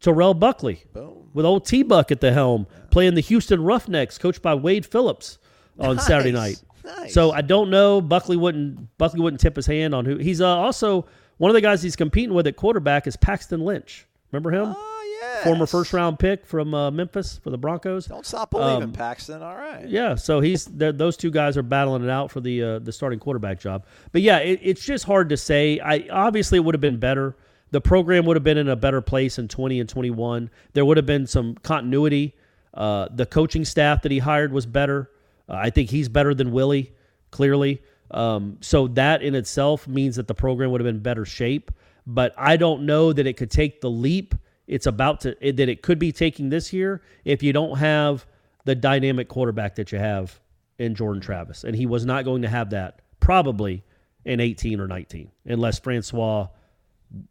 [0.00, 0.82] Terrell Buckley,
[1.34, 5.38] with old T Buck at the helm, playing the Houston Roughnecks, coached by Wade Phillips
[5.78, 6.62] on Saturday night.
[6.84, 7.12] Nice.
[7.14, 8.00] So I don't know.
[8.00, 11.60] Buckley wouldn't Buckley wouldn't tip his hand on who he's uh, also one of the
[11.60, 14.06] guys he's competing with at quarterback is Paxton Lynch.
[14.32, 14.74] Remember him?
[14.76, 15.44] oh yeah.
[15.44, 18.06] Former first round pick from uh, Memphis for the Broncos.
[18.06, 19.42] Don't stop believing, Um, Paxton.
[19.42, 19.88] All right.
[19.88, 23.18] Yeah, so he's those two guys are battling it out for the uh, the starting
[23.18, 23.84] quarterback job.
[24.12, 25.78] But yeah, it, it's just hard to say.
[25.80, 27.36] I obviously it would have been better.
[27.70, 30.50] The program would have been in a better place in 20 and 21.
[30.72, 32.34] There would have been some continuity.
[32.74, 35.10] Uh, the coaching staff that he hired was better.
[35.48, 36.92] Uh, I think he's better than Willie,
[37.30, 37.80] clearly.
[38.10, 41.70] Um, so that in itself means that the program would have been better shape.
[42.06, 44.34] But I don't know that it could take the leap
[44.70, 48.24] it's about to that it could be taking this year if you don't have
[48.64, 50.38] the dynamic quarterback that you have
[50.78, 51.64] in Jordan Travis.
[51.64, 53.82] And he was not going to have that probably
[54.24, 56.46] in 18 or 19 unless Francois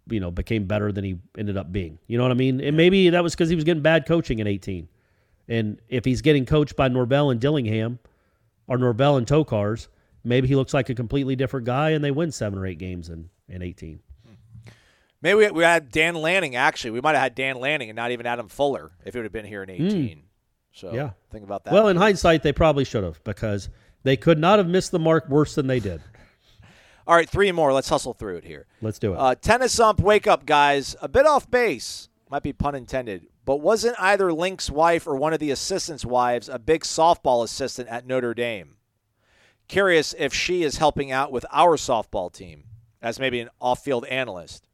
[0.09, 1.97] you know became better than he ended up being.
[2.07, 2.59] You know what I mean?
[2.59, 4.89] And maybe that was cuz he was getting bad coaching in 18.
[5.47, 7.99] And if he's getting coached by Norvell and Dillingham
[8.67, 9.87] or Norvell and Tokarz,
[10.25, 13.07] maybe he looks like a completely different guy and they win 7 or 8 games
[13.07, 14.01] in in 18.
[15.21, 16.55] Maybe we, we had Dan Lanning.
[16.55, 19.25] Actually, we might have had Dan Lanning and not even Adam Fuller if it would
[19.25, 20.23] have been here in 18.
[20.71, 20.95] So Hmm.
[20.95, 21.09] Yeah.
[21.31, 21.73] think about that.
[21.73, 23.69] Well, in hindsight, they probably should have because
[24.03, 26.01] they could not have missed the mark worse than they did.
[27.07, 27.73] All right, three more.
[27.73, 28.67] Let's hustle through it here.
[28.81, 29.17] Let's do it.
[29.17, 30.95] Uh, tennis ump, wake up, guys.
[31.01, 35.33] A bit off base, might be pun intended, but wasn't either Link's wife or one
[35.33, 38.75] of the assistants' wives a big softball assistant at Notre Dame?
[39.67, 42.63] Curious if she is helping out with our softball team
[43.01, 44.67] as maybe an off field analyst.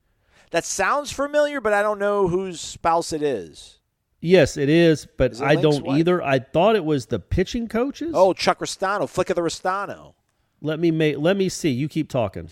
[0.55, 3.79] That sounds familiar, but I don't know whose spouse it is.
[4.21, 5.99] yes, it is, but Is it I Link's don't wife?
[5.99, 6.23] either.
[6.23, 8.13] I thought it was the pitching coaches.
[8.15, 10.13] Oh, Chuck Ristano, flick of the Ristano.
[10.61, 11.17] let me make.
[11.17, 11.71] Let me see.
[11.71, 12.47] You keep talking.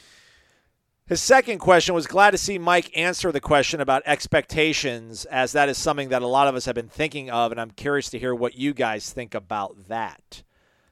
[1.06, 5.70] His second question was glad to see Mike answer the question about expectations, as that
[5.70, 8.20] is something that a lot of us have been thinking of, and I'm curious to
[8.20, 10.44] hear what you guys think about that.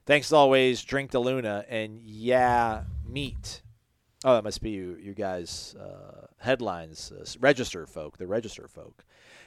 [0.05, 3.61] Thanks as always, Drink the Luna and Yeah Meat.
[4.23, 9.03] Oh, that must be you, you guys' uh, headlines, uh, register folk, the register folk.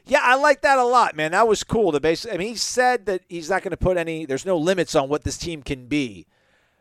[0.06, 1.32] Yeah, I like that a lot, man.
[1.32, 1.92] That was cool.
[1.92, 4.26] To base, I mean, he said that he's not going to put any.
[4.26, 6.26] There's no limits on what this team can be.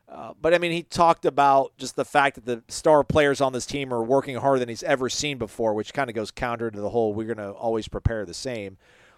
[0.09, 3.53] Uh, but I mean, he talked about just the fact that the star players on
[3.53, 6.69] this team are working harder than he's ever seen before, which kind of goes counter
[6.69, 8.77] to the whole we're going to always prepare the same.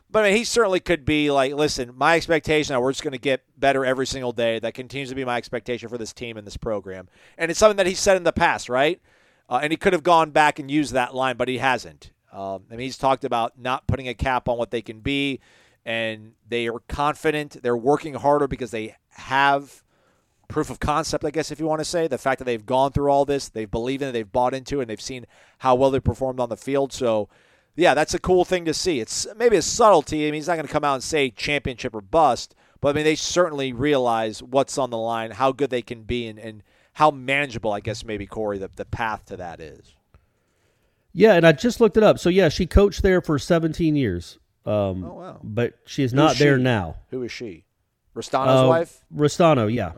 [0.10, 3.18] But I mean, he certainly could be like, listen, my expectation, we're just going to
[3.18, 4.60] get better every single day.
[4.60, 7.10] That continues to be my expectation for this team and this program.
[7.38, 9.02] And it's something that he said in the past, right?
[9.50, 12.12] Uh, and he could have gone back and used that line, but he hasn't.
[12.32, 15.40] Um, I mean, he's talked about not putting a cap on what they can be,
[15.86, 17.62] and they are confident.
[17.62, 19.84] They're working harder because they have
[20.48, 22.08] proof of concept, I guess, if you want to say.
[22.08, 24.80] The fact that they've gone through all this, they've believed in it, they've bought into
[24.80, 25.26] it, and they've seen
[25.60, 26.92] how well they performed on the field.
[26.92, 27.30] So,
[27.76, 29.00] yeah, that's a cool thing to see.
[29.00, 30.24] It's maybe a subtlety.
[30.24, 32.94] I mean, he's not going to come out and say championship or bust, but I
[32.94, 36.64] mean, they certainly realize what's on the line, how good they can be, and, and
[36.96, 39.96] how manageable, I guess, maybe, Corey, the, the path to that is.
[41.14, 42.20] Yeah, and I just looked it up.
[42.20, 44.38] So, yeah, she coached there for 17 years.
[44.66, 45.40] Um, Oh, wow.
[45.44, 46.64] But she is Who's not there she?
[46.64, 46.96] now.
[47.12, 47.66] Who is she?
[48.16, 49.04] Ristano's Uh, wife?
[49.16, 49.92] Ristano, yeah.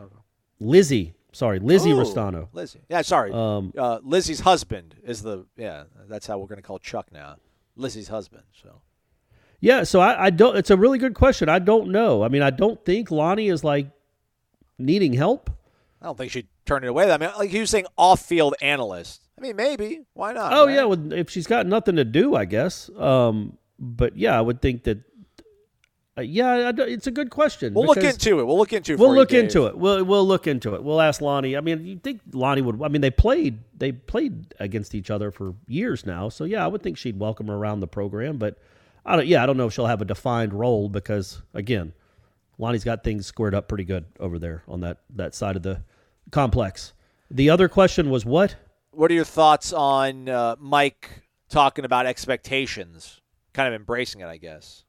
[0.60, 1.14] Lizzie.
[1.32, 2.48] Sorry, Lizzie Oh, Ristano.
[2.52, 2.80] Lizzie.
[2.88, 3.32] Yeah, sorry.
[3.32, 7.36] Um, uh, Lizzie's husband is the, yeah, that's how we're going to call Chuck now.
[7.76, 8.80] Lizzie's husband, so.
[9.60, 10.56] Yeah, so I, I don't.
[10.56, 11.48] It's a really good question.
[11.48, 12.22] I don't know.
[12.24, 13.88] I mean, I don't think Lonni is like
[14.78, 15.50] needing help.
[16.00, 17.10] I don't think she'd turn it away.
[17.10, 19.22] I mean, like you were saying, off-field analyst.
[19.36, 20.02] I mean, maybe.
[20.14, 20.52] Why not?
[20.52, 20.74] Oh right?
[20.74, 22.90] yeah, well, if she's got nothing to do, I guess.
[22.96, 24.98] Um, but yeah, I would think that.
[26.16, 27.72] Uh, yeah, it's a good question.
[27.74, 28.44] We'll look into it.
[28.44, 28.98] We'll look into it.
[28.98, 29.44] We'll you, look Dave.
[29.44, 29.78] into it.
[29.78, 30.82] We'll we'll look into it.
[30.82, 31.56] We'll ask Lonni.
[31.56, 32.82] I mean, you think Lonni would?
[32.82, 36.28] I mean, they played they played against each other for years now.
[36.28, 38.36] So yeah, I would think she'd welcome her around the program.
[38.36, 38.58] But
[39.06, 39.28] I don't.
[39.28, 41.92] Yeah, I don't know if she'll have a defined role because again,
[42.58, 45.82] Lonni's got things squared up pretty good over there on that that side of the
[46.30, 46.92] complex.
[47.30, 48.56] The other question was what?
[48.90, 53.20] What are your thoughts on uh, Mike talking about expectations?
[53.52, 54.84] Kind of embracing it, I guess.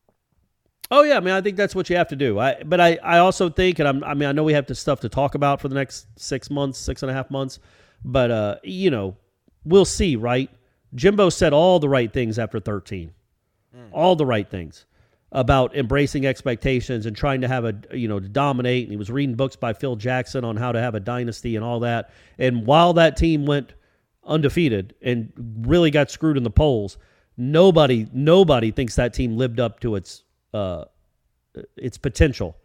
[0.91, 2.39] Oh yeah, I mean I think that's what you have to do.
[2.39, 4.75] I but I, I also think and I'm, I mean I know we have to
[4.75, 7.59] stuff to talk about for the next six months, six and a half months,
[8.03, 9.15] but uh, you know
[9.63, 10.49] we'll see, right?
[10.95, 13.13] Jimbo said all the right things after 13,
[13.91, 14.85] all the right things
[15.31, 18.83] about embracing expectations and trying to have a you know to dominate.
[18.83, 21.63] And he was reading books by Phil Jackson on how to have a dynasty and
[21.63, 22.11] all that.
[22.37, 23.73] And while that team went
[24.25, 26.97] undefeated and really got screwed in the polls,
[27.37, 30.23] nobody nobody thinks that team lived up to its
[30.53, 30.85] uh,
[31.77, 32.57] its potential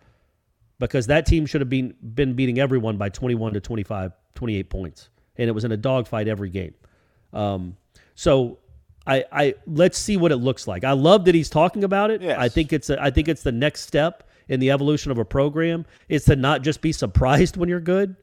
[0.79, 5.09] because that team should have been been beating everyone by 21 to 25 28 points
[5.37, 6.75] and it was in a dogfight every game
[7.33, 7.77] um,
[8.15, 8.59] so
[9.07, 10.85] I, I let's see what it looks like.
[10.85, 12.23] I love that he's talking about it.
[12.23, 12.39] Yes.
[12.39, 15.25] I think it's a, I think it's the next step in the evolution of a
[15.25, 15.85] program.
[16.09, 18.17] Is to not just be surprised when you're good,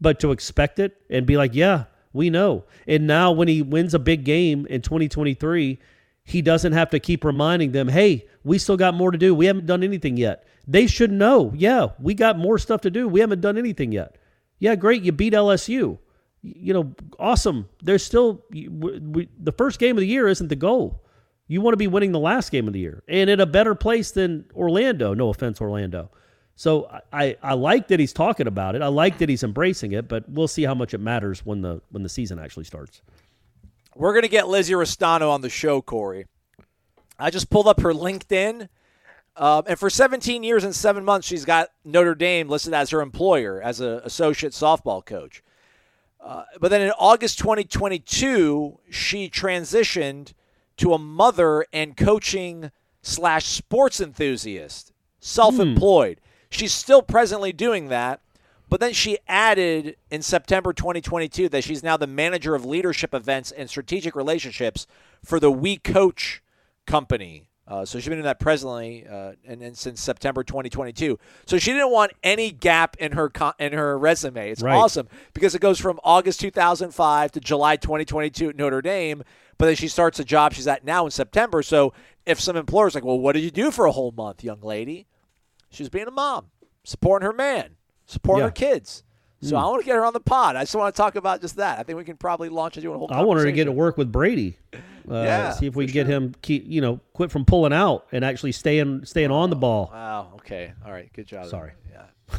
[0.00, 2.64] but to expect it and be like, yeah, we know.
[2.86, 5.78] And now when he wins a big game in 2023,
[6.24, 9.34] he doesn't have to keep reminding them, hey, we still got more to do.
[9.34, 10.46] We haven't done anything yet.
[10.66, 13.08] They should know, yeah, we got more stuff to do.
[13.08, 14.16] We haven't done anything yet.
[14.58, 15.98] Yeah, great, you beat LSU.
[16.42, 17.68] You know, awesome.
[17.82, 21.04] There's still we, we, the first game of the year isn't the goal.
[21.46, 23.74] You want to be winning the last game of the year and in a better
[23.74, 25.14] place than Orlando.
[25.14, 26.10] No offense, Orlando.
[26.54, 28.82] So I, I like that he's talking about it.
[28.82, 31.80] I like that he's embracing it, but we'll see how much it matters when the
[31.90, 33.02] when the season actually starts.
[33.94, 36.26] We're to get Lizzie Ristano on the show, Corey.
[37.18, 38.68] I just pulled up her LinkedIn.
[39.36, 43.00] Um, and for 17 years and seven months, she's got Notre Dame listed as her
[43.00, 45.42] employer as an associate softball coach.
[46.22, 50.32] Uh, but then in August 2022, she transitioned
[50.76, 52.70] to a mother and coaching
[53.02, 56.20] slash sports enthusiast, self employed.
[56.48, 58.20] She's still presently doing that.
[58.68, 63.50] But then she added in September 2022 that she's now the manager of leadership events
[63.50, 64.86] and strategic relationships
[65.22, 66.42] for the We Coach
[66.86, 67.50] company.
[67.68, 71.16] Uh, so she's been doing that presently uh, and, and since September 2022.
[71.46, 74.50] So she didn't want any gap in her co- in her resume.
[74.50, 74.74] It's Right.
[74.74, 79.22] awesome because it goes from August 2005 to July 2022 at Notre Dame.
[79.58, 81.62] But then she starts a job she's at now in September.
[81.62, 81.92] So
[82.26, 85.06] if some employer's like, "Well, what did you do for a whole month, young lady?"
[85.70, 86.46] She was being a mom,
[86.82, 88.46] supporting her man, supporting Yeah.
[88.48, 89.04] her kids.
[89.40, 90.54] So I want to get her on the pod.
[90.56, 91.78] I just want to talk about just that.
[91.78, 93.08] I think we can probably launch into a whole.
[93.10, 94.56] I want her to get to work with Brady.
[95.10, 96.14] Uh, Yeah, see if we can get sure.
[96.16, 99.90] him keep you know quit from pulling out and actually staying staying on the ball.
[99.92, 100.32] Wow.
[100.36, 100.72] Okay.
[100.84, 101.12] All right.
[101.12, 101.46] Good job.
[101.46, 101.72] Sorry.
[101.90, 102.38] Yeah.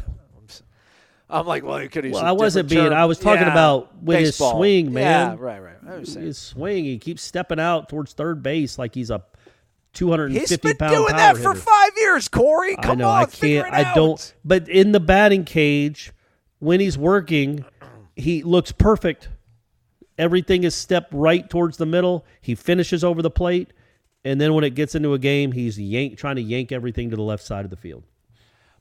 [1.30, 2.10] I'm, like, well, you could.
[2.10, 2.92] Well, I wasn't being- term.
[2.92, 5.02] I was talking Yeah, about with his swing, man.
[5.32, 5.36] Yeah.
[5.42, 5.58] Right.
[5.58, 5.74] Right.
[5.88, 6.26] I was saying.
[6.26, 9.22] His swing, he keeps stepping out towards third base like he's a
[9.94, 12.76] 250 He's been pound doing that for five years, Corey.
[12.76, 13.72] Come I know on, I can't.
[13.72, 14.34] I don't.
[14.44, 16.12] But in the batting cage,
[16.58, 17.64] when he's working,
[18.16, 19.28] he looks perfect.
[20.18, 22.24] Everything is stepped right towards the middle.
[22.40, 23.72] He finishes over the plate,
[24.24, 27.16] and then when it gets into a game, he's yank trying to yank everything to
[27.16, 28.04] the left side of the field.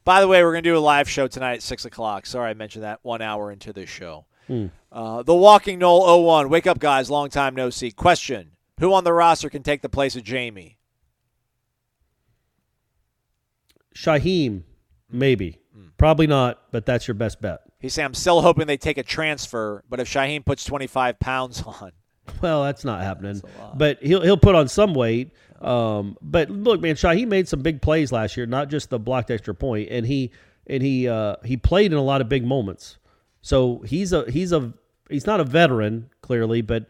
[0.05, 2.25] By the way, we're going to do a live show tonight at 6 o'clock.
[2.25, 4.25] Sorry I mentioned that one hour into this show.
[4.47, 4.67] Hmm.
[4.91, 6.49] Uh, the Walking Nole 01.
[6.49, 7.09] Wake up, guys.
[7.09, 7.89] Long time no see.
[7.89, 10.77] Question Who on the roster can take the place of Jamie?
[13.95, 14.63] Shaheem,
[15.09, 15.87] maybe, Hmm.
[15.97, 17.61] probably not, but that's your best bet.
[17.83, 21.61] He said, I'm still hoping they take a transfer, but if Shyheim puts 25 pounds
[21.67, 21.91] on,
[22.41, 23.41] Well, that's not happening.
[23.75, 25.31] but he'll he'll put on some weight.
[25.59, 29.29] Um, but look, man, Shyheim made some big plays last year, not just the blocked
[29.29, 30.31] extra point, and he
[30.65, 32.97] and he uh, he played in a lot of big moments.
[33.41, 34.73] So he's a he's a
[35.09, 36.85] he's not a veteran clearly, but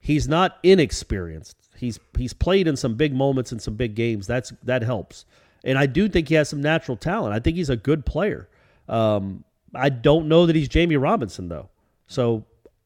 [0.00, 1.56] he's not inexperienced.
[1.76, 4.26] He's he's played in some big moments and some big games.
[4.26, 5.26] That's that helps.
[5.62, 7.34] And I do think he has some natural talent.
[7.34, 8.48] I think he's a good player.
[8.88, 11.70] Um, I don't know that he's Jammie Robinson though.
[12.06, 12.44] So,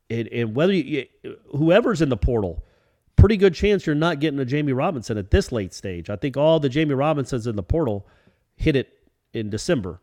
[0.09, 1.07] and, and whether you,
[1.51, 2.65] whoever's in the portal,
[3.17, 6.11] pretty good chance you're not getting a Jammie Robinson at this late stage.
[6.11, 8.07] I think all the Jammie Robinsons in the portal
[8.55, 8.93] hit it
[9.33, 10.01] in December.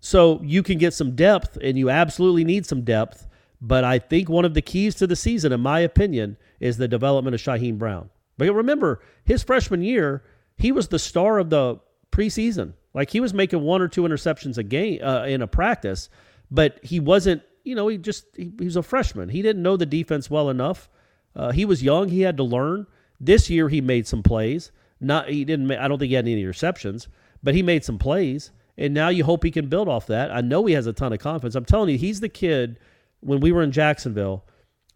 [0.00, 3.28] So you can get some depth, and you absolutely need some depth.
[3.60, 6.88] But I think one of the keys to the season, in my opinion, is the
[6.88, 8.08] development of Shyheim Brown.
[8.38, 10.24] But remember, his freshman year,
[10.56, 11.78] he was the star of the
[12.12, 12.74] preseason.
[12.94, 16.08] Like he was making one or two interceptions a game uh, in a practice,
[16.50, 17.42] but he wasn't.
[17.62, 19.28] You know, he just he, he was a freshman.
[19.28, 20.88] He didn't know the defense well enough.
[21.36, 22.08] Uh, he was young.
[22.08, 22.86] He had to learn.
[23.20, 24.72] This year, he made some plays.
[25.00, 25.70] Not he didn't.
[25.70, 27.06] I don't think he had any interceptions,
[27.42, 28.50] but he made some plays.
[28.76, 30.30] And now you hope he can build off that.
[30.30, 31.54] I know he has a ton of confidence.
[31.54, 32.78] I'm telling you, he's the kid.
[33.20, 34.44] When we were in Jacksonville,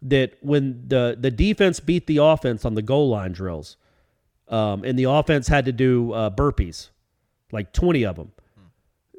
[0.01, 3.77] that when the the defense beat the offense on the goal line drills,
[4.47, 6.89] um, and the offense had to do uh, burpees,
[7.55, 8.31] like 20 of them.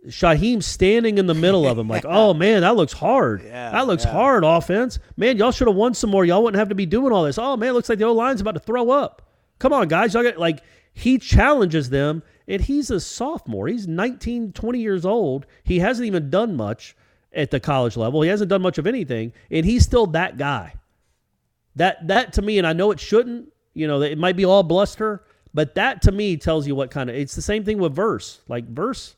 [0.06, 3.42] Shyheim standing in the middle of them, like, oh man, that looks hard.
[3.42, 4.12] Yeah, that looks yeah.
[4.12, 4.98] hard, offense.
[5.16, 6.24] Man, y'all should have won some more.
[6.24, 7.38] Y'all wouldn't have to be doing all this.
[7.38, 9.22] Oh man, looks like the O line's about to throw up.
[9.58, 10.14] Come on, guys.
[10.14, 10.62] Y'all got like
[10.92, 13.68] he challenges them, and he's a sophomore.
[13.68, 15.46] He's 19, 20 years old.
[15.64, 16.96] He hasn't even done much
[17.32, 18.22] at the college level.
[18.22, 20.74] He hasn't done much of anything, and he's still that guy.
[21.74, 23.52] That that to me, and I know it shouldn't.
[23.74, 25.24] You know, it might be all bluster,
[25.54, 27.16] but that to me tells you what kind of.
[27.16, 28.40] It's the same thing with Verse.
[28.48, 29.16] Like Verse,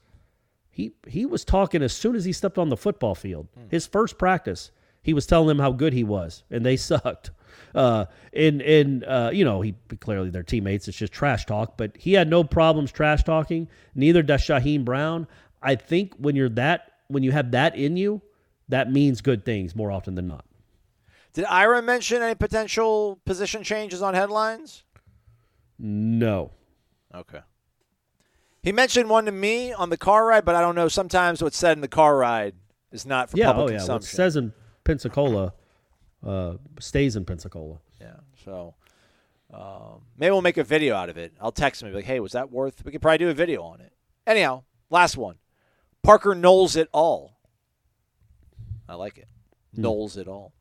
[0.71, 3.49] he he was talking as soon as he stepped on the football field.
[3.71, 4.71] His first practice,
[5.03, 7.31] he was telling them how good he was, and they sucked.
[7.75, 10.87] Uh, and and uh, you know, he clearly they're teammates.
[10.89, 13.69] It's just trash talk, but he had no problems trash talking.
[13.95, 15.27] Neither does Shyheim Brown.
[15.61, 18.23] I think when you're that, when you have that in you,
[18.69, 20.45] that means good things more often than not.
[21.33, 24.85] did Ira mention any potential position changes on headlines?
[25.79, 26.53] No.
[27.15, 27.41] Okay.
[28.63, 30.89] He mentioned one to me on the car ride, but I don't know.
[30.89, 32.55] Sometimes what's said in the car ride
[32.93, 33.93] is not for yeah, public oh yeah.
[33.93, 34.53] What says in
[34.85, 35.55] Pensacola
[36.27, 37.79] uh, stays in Pensacola.
[38.01, 38.17] Yeah.
[38.45, 38.75] So
[39.53, 41.33] um, maybe we'll make a video out of it.
[41.41, 42.85] I'll text him and be like, hey, was that worth?
[42.85, 43.93] We could probably do a video on it.
[44.27, 45.37] Anyhow, last one.
[46.03, 47.39] Parker Noles it all.
[48.89, 49.29] I like it.
[49.77, 50.53] Noles it all.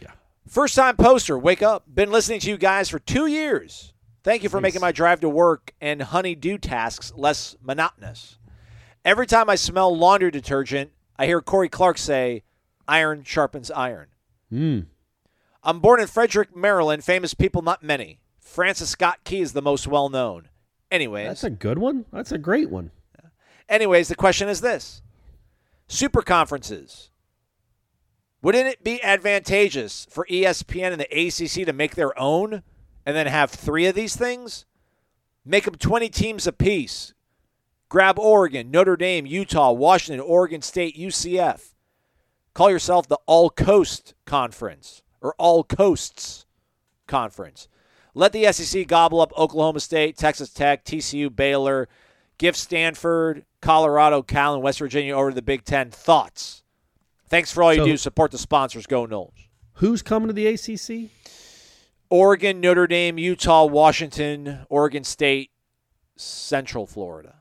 [0.00, 0.12] Yeah.
[0.48, 1.38] First time poster.
[1.38, 1.84] Wake up.
[1.92, 3.91] Been listening to you guys for two years.
[4.24, 8.38] Thank you for making my drive to work and honey-do tasks less monotonous.
[9.04, 12.44] Every time I smell laundry detergent, I hear Corey Clark say,
[12.86, 14.08] iron sharpens iron.
[14.52, 14.86] Mm.
[15.64, 17.04] I'm born in Frederick, Maryland.
[17.04, 18.20] Famous people, not many.
[18.40, 20.48] Francis Scott Key is the most well known.
[20.90, 22.04] Anyways, That's a good one.
[22.12, 22.90] That's a great one.
[23.68, 25.02] anyways, the question is this:
[25.88, 27.10] Super conferences.
[28.42, 32.62] Wouldn't it be advantageous for ESPN and the ACC to make their own,
[33.04, 34.64] and then have three of these things?
[35.44, 37.14] Make them 20 teams apiece.
[37.88, 41.74] Grab Oregon, Notre Dame, Utah, Washington, Oregon State, UCF.
[42.54, 46.46] Call yourself the All Coast Conference or All Coasts
[47.06, 47.68] Conference.
[48.14, 51.88] Let the SEC gobble up Oklahoma State, Texas Tech, TCU, Baylor,
[52.38, 55.90] give Stanford, Colorado, Cal, and West Virginia over to the Big Ten.
[55.90, 56.62] Thoughts?
[57.28, 57.96] Thanks for all you So- do.
[57.96, 58.86] Support the sponsors.
[58.86, 59.48] Go Noles.
[59.76, 61.10] Who's coming to the ACC?
[62.12, 65.50] Oregon, Notre Dame, Utah, Washington, Oregon State,
[66.16, 67.36] Central Florida.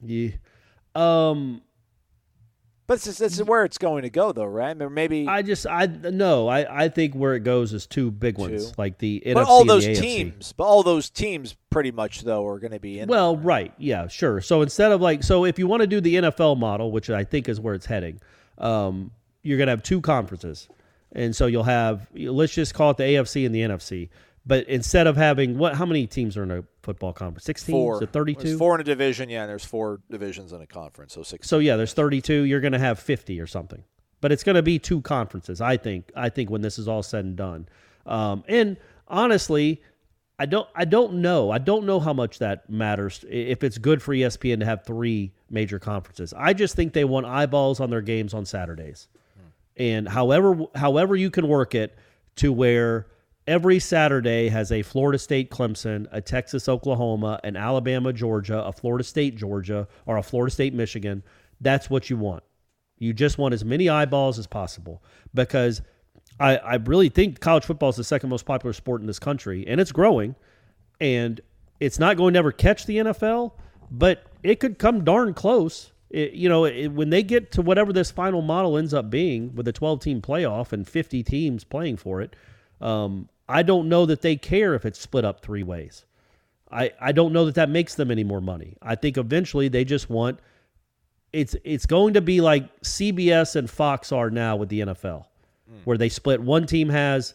[0.00, 0.30] Yeah.
[0.94, 1.60] Um,
[2.86, 4.74] But this is, this is where it's going to go, though, right?
[4.76, 5.26] Maybe.
[5.28, 8.74] I just I no I I think where it goes is two big ones Two.
[8.78, 10.00] like the NFC but all those the AFC.
[10.00, 13.08] teams, but all those teams, pretty much though, are going to be in.
[13.08, 14.40] Well, right, yeah, sure.
[14.40, 17.24] So instead of like, so if you want to do the NFL model, which I
[17.24, 18.20] think is where it's heading,
[18.56, 19.10] um,
[19.42, 20.68] you're gonna have two conferences,
[21.14, 24.08] and so you'll have let's just call it the AFC and the NFC.
[24.46, 27.44] But instead of having what, how many teams are in a football conference?
[27.44, 28.00] Sixteen, Four.
[28.00, 28.58] so thirty-two.
[28.58, 31.48] four in a division, yeah, and there's four divisions in a conference, so six.
[31.48, 32.42] So yeah, there's 32.
[32.42, 33.82] You're going to have 50 or something,
[34.20, 35.62] but it's going to be two conferences.
[35.62, 36.10] I think.
[36.14, 37.68] I think when this is all said and done,
[38.04, 38.76] um, and
[39.08, 39.80] honestly,
[40.38, 40.68] I don't.
[40.74, 41.50] I don't know.
[41.50, 43.24] I don't know how much that matters.
[43.30, 47.24] If it's good for ESPN to have three major conferences, I just think they want
[47.24, 49.08] eyeballs on their games on Saturdays,
[49.76, 51.96] and however however you can work it
[52.36, 53.06] to where
[53.46, 59.04] every Saturday has a Florida State Clemson, a Texas Oklahoma, an Alabama Georgia, a Florida
[59.04, 61.22] State Georgia, or a Florida State Michigan.
[61.60, 62.42] That's what you want.
[62.98, 65.02] You just want as many eyeballs as possible
[65.34, 65.82] because
[66.40, 69.66] I, I really think college football is the second most popular sport in this country
[69.66, 70.34] and it's growing
[71.00, 71.40] and
[71.80, 73.52] it's not going to ever catch the NFL,
[73.90, 75.92] but it could come darn close.
[76.14, 79.54] It- you know, it, when they get to whatever this final model ends up being
[79.54, 82.36] with a 12 team playoff and 50 teams playing for it,
[82.80, 86.04] um, I don't know that they care if it's split up three ways.
[86.70, 88.76] I, I don't know that that makes them any more money.
[88.80, 90.38] I think eventually they just want
[91.32, 95.24] it's it's going to be like CBS and Fox are now with the NFL,
[95.84, 96.40] where they split.
[96.40, 97.34] One team has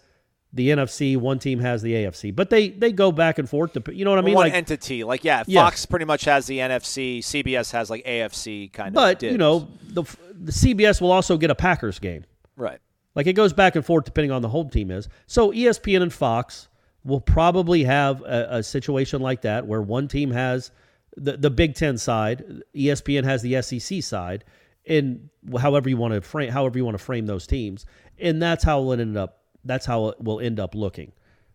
[0.51, 3.73] the NFC, one team has the AFC, but they they go back and forth.
[3.73, 4.33] To, you know what I mean?
[4.35, 5.63] one like, entity, like yeah, Yes.
[5.63, 8.93] Fox pretty much has the NFC, CBS has like AFC kind of.
[8.95, 12.25] but you know the the CBS will also get a Packers game.
[12.55, 12.79] right?
[13.15, 15.07] Like it goes back and forth depending on the home team is.
[15.27, 16.67] So ESPN and Fox
[17.03, 20.71] will probably have a, a situation like that where one team has
[21.15, 24.45] the, the Big Ten side, ESPN has the SEC side,
[24.87, 25.29] and
[25.59, 27.85] however you want to frame however you want to frame those teams,
[28.17, 29.38] and that's how it ended up.
[29.69, 31.13] That's how it will end up looking.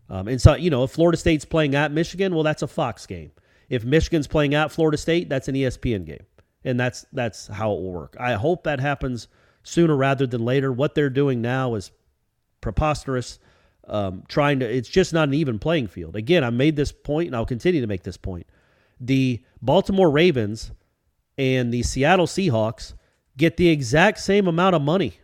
[0.09, 3.07] Um, and so you know, if Florida State's playing at Michigan, well, that's a Fox
[3.07, 3.33] game.
[3.69, 6.25] If Michigan's playing at Florida State, that's an ESPN game,
[6.65, 8.17] and that's that's how it will work.
[8.21, 9.29] I hope that happens
[9.63, 10.73] sooner rather than later.
[10.73, 11.91] What they're doing now is
[12.61, 13.39] preposterous.
[13.87, 16.17] Um, trying to, it's just not an even playing field.
[16.17, 18.47] Again, I made this point, and I'll continue to make this point.
[18.99, 20.71] The Baltimore Ravens
[21.37, 22.95] and the Seattle Seahawks
[23.37, 25.19] get the exact same amount of money.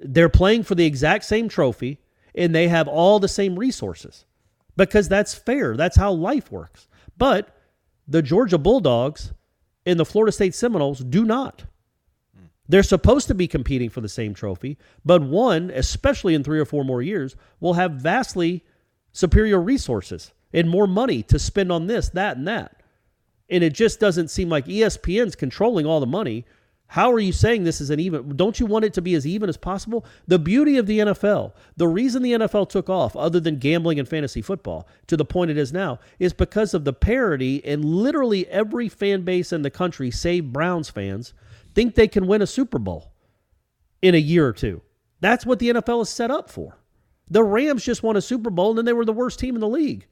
[0.00, 2.00] They're playing for the exact same trophy,
[2.34, 4.24] and they have all the same resources
[4.76, 5.76] because that's fair.
[5.76, 6.88] That's how life works.
[7.16, 7.56] But
[8.08, 9.32] the Georgia Bulldogs
[9.86, 11.64] and the Florida State Seminoles do not.
[12.68, 16.64] They're supposed to be competing for the same trophy, but one, especially in three or
[16.64, 18.64] four more years, will have vastly
[19.12, 22.82] superior resources and more money to spend on this, that, and that.
[23.50, 26.46] And it just doesn't seem like ESPN's controlling all the money.
[26.92, 28.36] How are you saying this is an even?
[28.36, 30.04] Don't you want it to be as even as possible?
[30.26, 34.06] The beauty of the NFL, the reason the NFL took off, other than gambling and
[34.06, 37.64] fantasy football, to the point it is now, is because of the parity.
[37.64, 41.32] And literally every fan base in the country, save Browns fans,
[41.74, 43.14] think they can win a Super Bowl
[44.02, 44.82] in a year or two.
[45.20, 46.76] That's what the NFL is set up for.
[47.30, 49.62] The Rams just won a Super Bowl and then they were the worst team in
[49.62, 50.06] the league.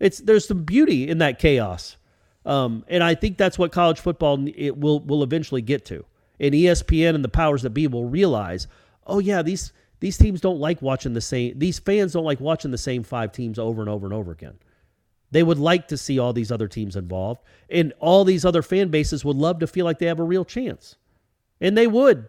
[0.00, 1.98] It's there's some beauty in that chaos,
[2.46, 6.04] um, and I think that's what college football it will will eventually get to.
[6.38, 8.68] And ESPN and the powers that be will realize,
[9.06, 11.58] oh yeah, these these teams don't like watching the same.
[11.58, 14.58] These fans don't like watching the same five teams over and over and over again.
[15.32, 18.88] They would like to see all these other teams involved, and all these other fan
[18.88, 20.96] bases would love to feel like they have a real chance,
[21.60, 22.28] and they would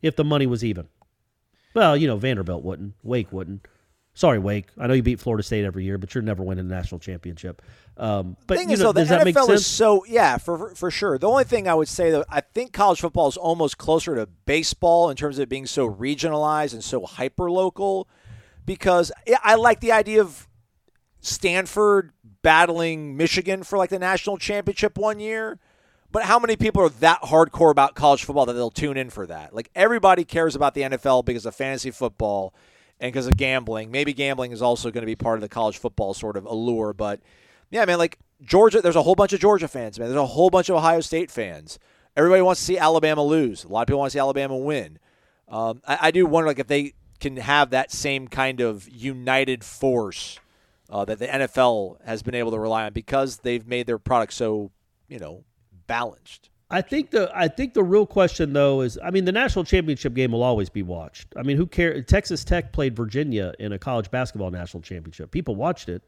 [0.00, 0.88] if the money was even.
[1.74, 3.66] Well, you know, Vanderbilt wouldn't, Wake wouldn't.
[4.14, 4.66] Sorry, Wake.
[4.76, 7.62] I know you beat Florida State every year, but you're never winning a national championship.
[7.98, 11.18] Um, but thing you is, know, though, the NFL is so yeah, for for sure.
[11.18, 14.26] The only thing I would say though, I think college football is almost closer to
[14.46, 18.08] baseball in terms of it being so regionalized and so hyper local,
[18.64, 19.10] because
[19.42, 20.46] I like the idea of
[21.20, 25.58] Stanford battling Michigan for like the national championship one year.
[26.10, 29.26] But how many people are that hardcore about college football that they'll tune in for
[29.26, 29.54] that?
[29.54, 32.54] Like everybody cares about the NFL because of fantasy football
[33.00, 33.90] and because of gambling.
[33.90, 36.94] Maybe gambling is also going to be part of the college football sort of allure.
[36.94, 37.20] But
[37.70, 40.08] yeah, man, like Georgia, there's a whole bunch of Georgia fans, man.
[40.08, 41.78] There's a whole bunch of Ohio State fans.
[42.16, 43.64] Everybody wants to see Alabama lose.
[43.64, 44.98] A lot of people want to see Alabama win.
[45.48, 49.64] Um, I, I do wonder, like, if they can have that same kind of united
[49.64, 50.38] force
[50.90, 54.32] uh, that the NFL has been able to rely on because they've made their product
[54.32, 54.70] so,
[55.08, 55.44] you know,
[55.86, 56.50] balanced.
[56.70, 60.12] I think the I think the real question though is I mean the national championship
[60.12, 61.28] game will always be watched.
[61.36, 62.04] I mean who cares?
[62.06, 65.30] Texas Tech played Virginia in a college basketball national championship.
[65.30, 66.02] People watched it.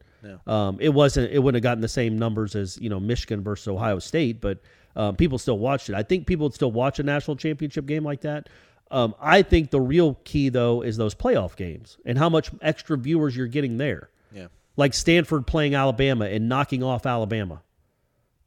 [0.47, 3.67] Um, it wasn't it wouldn't have gotten the same numbers as you know Michigan versus
[3.67, 4.59] Ohio State, but
[4.95, 5.95] um, people still watched it.
[5.95, 8.49] I think people would still watch a national championship game like that.
[8.89, 12.97] Um, I think the real key though is those playoff games and how much extra
[12.97, 14.09] viewers you're getting there.
[14.33, 14.47] Yeah.
[14.75, 17.61] Like Stanford playing Alabama and knocking off Alabama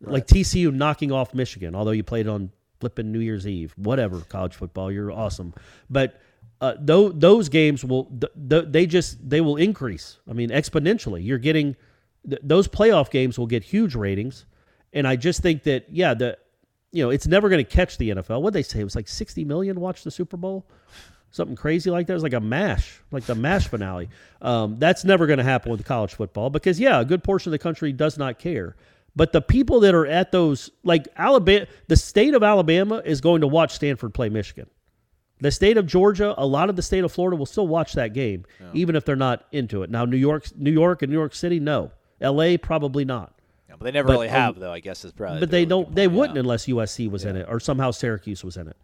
[0.06, 3.72] like TCU knocking off Michigan, although you played on flipping New Year's Eve.
[3.76, 5.54] Whatever, college football, you're awesome.
[5.88, 6.20] But
[6.64, 10.18] uh, those those games will th- th- they just they will increase.
[10.28, 11.22] I mean, exponentially.
[11.22, 11.76] You're getting
[12.26, 14.46] th- those playoff games will get huge ratings,
[14.94, 16.38] and I just think that yeah, the
[16.90, 18.40] you know it's never going to catch the NFL.
[18.40, 20.66] What they say it was like 60 million watch the Super Bowl,
[21.30, 22.14] something crazy like that.
[22.14, 24.08] It was like a M*A*S*H, like the M*A*S*H finale.
[24.40, 27.52] Um, that's never going to happen with college football because yeah, a good portion of
[27.52, 28.74] the country does not care.
[29.14, 33.42] But the people that are at those, like Alabama, the state of Alabama is going
[33.42, 34.66] to watch Stanford play Michigan.
[35.44, 38.14] The state of Georgia, a lot of the state of Florida will still watch that
[38.14, 39.90] game, even if they're not into it.
[39.90, 41.90] Now, New York, New York, and New York City, no.
[42.18, 42.56] L.A.
[42.56, 43.34] probably not.
[43.68, 44.72] Yeah, but they never But, really um, have, though.
[44.72, 45.40] I guess is probably.
[45.40, 45.94] But they don't.
[45.94, 46.40] They wouldn't yeah.
[46.40, 48.76] unless USC was in it or somehow Syracuse was in it.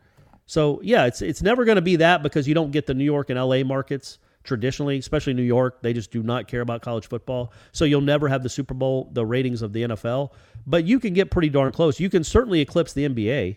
[0.45, 3.05] So yeah, it's it's never going to be that because you don't get the New
[3.05, 5.81] York and LA markets traditionally, especially New York.
[5.81, 7.55] They just do not care about college football.
[7.73, 10.33] So you'll never have the Super Bowl, the ratings of the NFL.
[10.67, 11.99] But you can get pretty darn close.
[11.99, 13.57] You can certainly eclipse the NBA,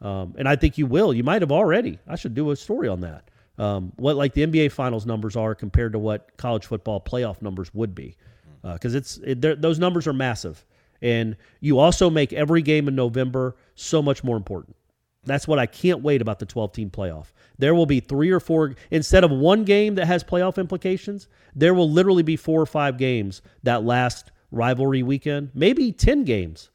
[0.00, 1.14] um, and I think you will.
[1.14, 1.98] You might have already.
[2.06, 3.30] I should do a story on that.
[3.58, 7.72] Um, what like the NBA Finals numbers are compared to what college football playoff numbers
[7.72, 8.16] would be,
[8.62, 10.64] because it's it, those numbers are massive,
[11.00, 14.76] and you also make every game in November so much more important.
[15.24, 17.32] That's what I can't wait about the 12 team playoff.
[17.58, 21.74] There will be three or four, instead of one game that has playoff implications, there
[21.74, 26.70] will literally be four or five games that last rivalry weekend, maybe 10 games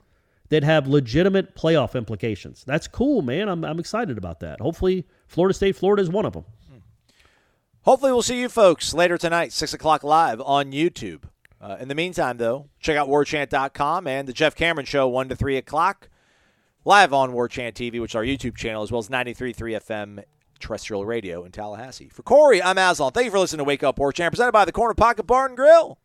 [0.52, 2.65] that have legitimate playoff implications.
[2.68, 3.48] That's cool, man.
[3.48, 4.60] I'm, I'm excited about that.
[4.60, 6.44] Hopefully, Florida State, Florida is one of them.
[7.84, 11.23] Hopefully, we'll see you folks later tonight, 6 o'clock live on YouTube.
[11.61, 15.36] Uh, in the meantime, though, check out warchant.com and the Jeff Cameron Show, 1 to
[15.38, 16.10] 3 o'clock,
[16.84, 20.23] live on Warchant TV, which is our YouTube channel, as well as 93.3 FM
[20.60, 22.10] terrestrial radio in Tallahassee.
[22.10, 23.14] For Corey, I'm Aslan.
[23.14, 25.56] Thank you for listening to Wake Up Warchant, presented by the Corner Pocket Bar and
[25.56, 25.98] Grill.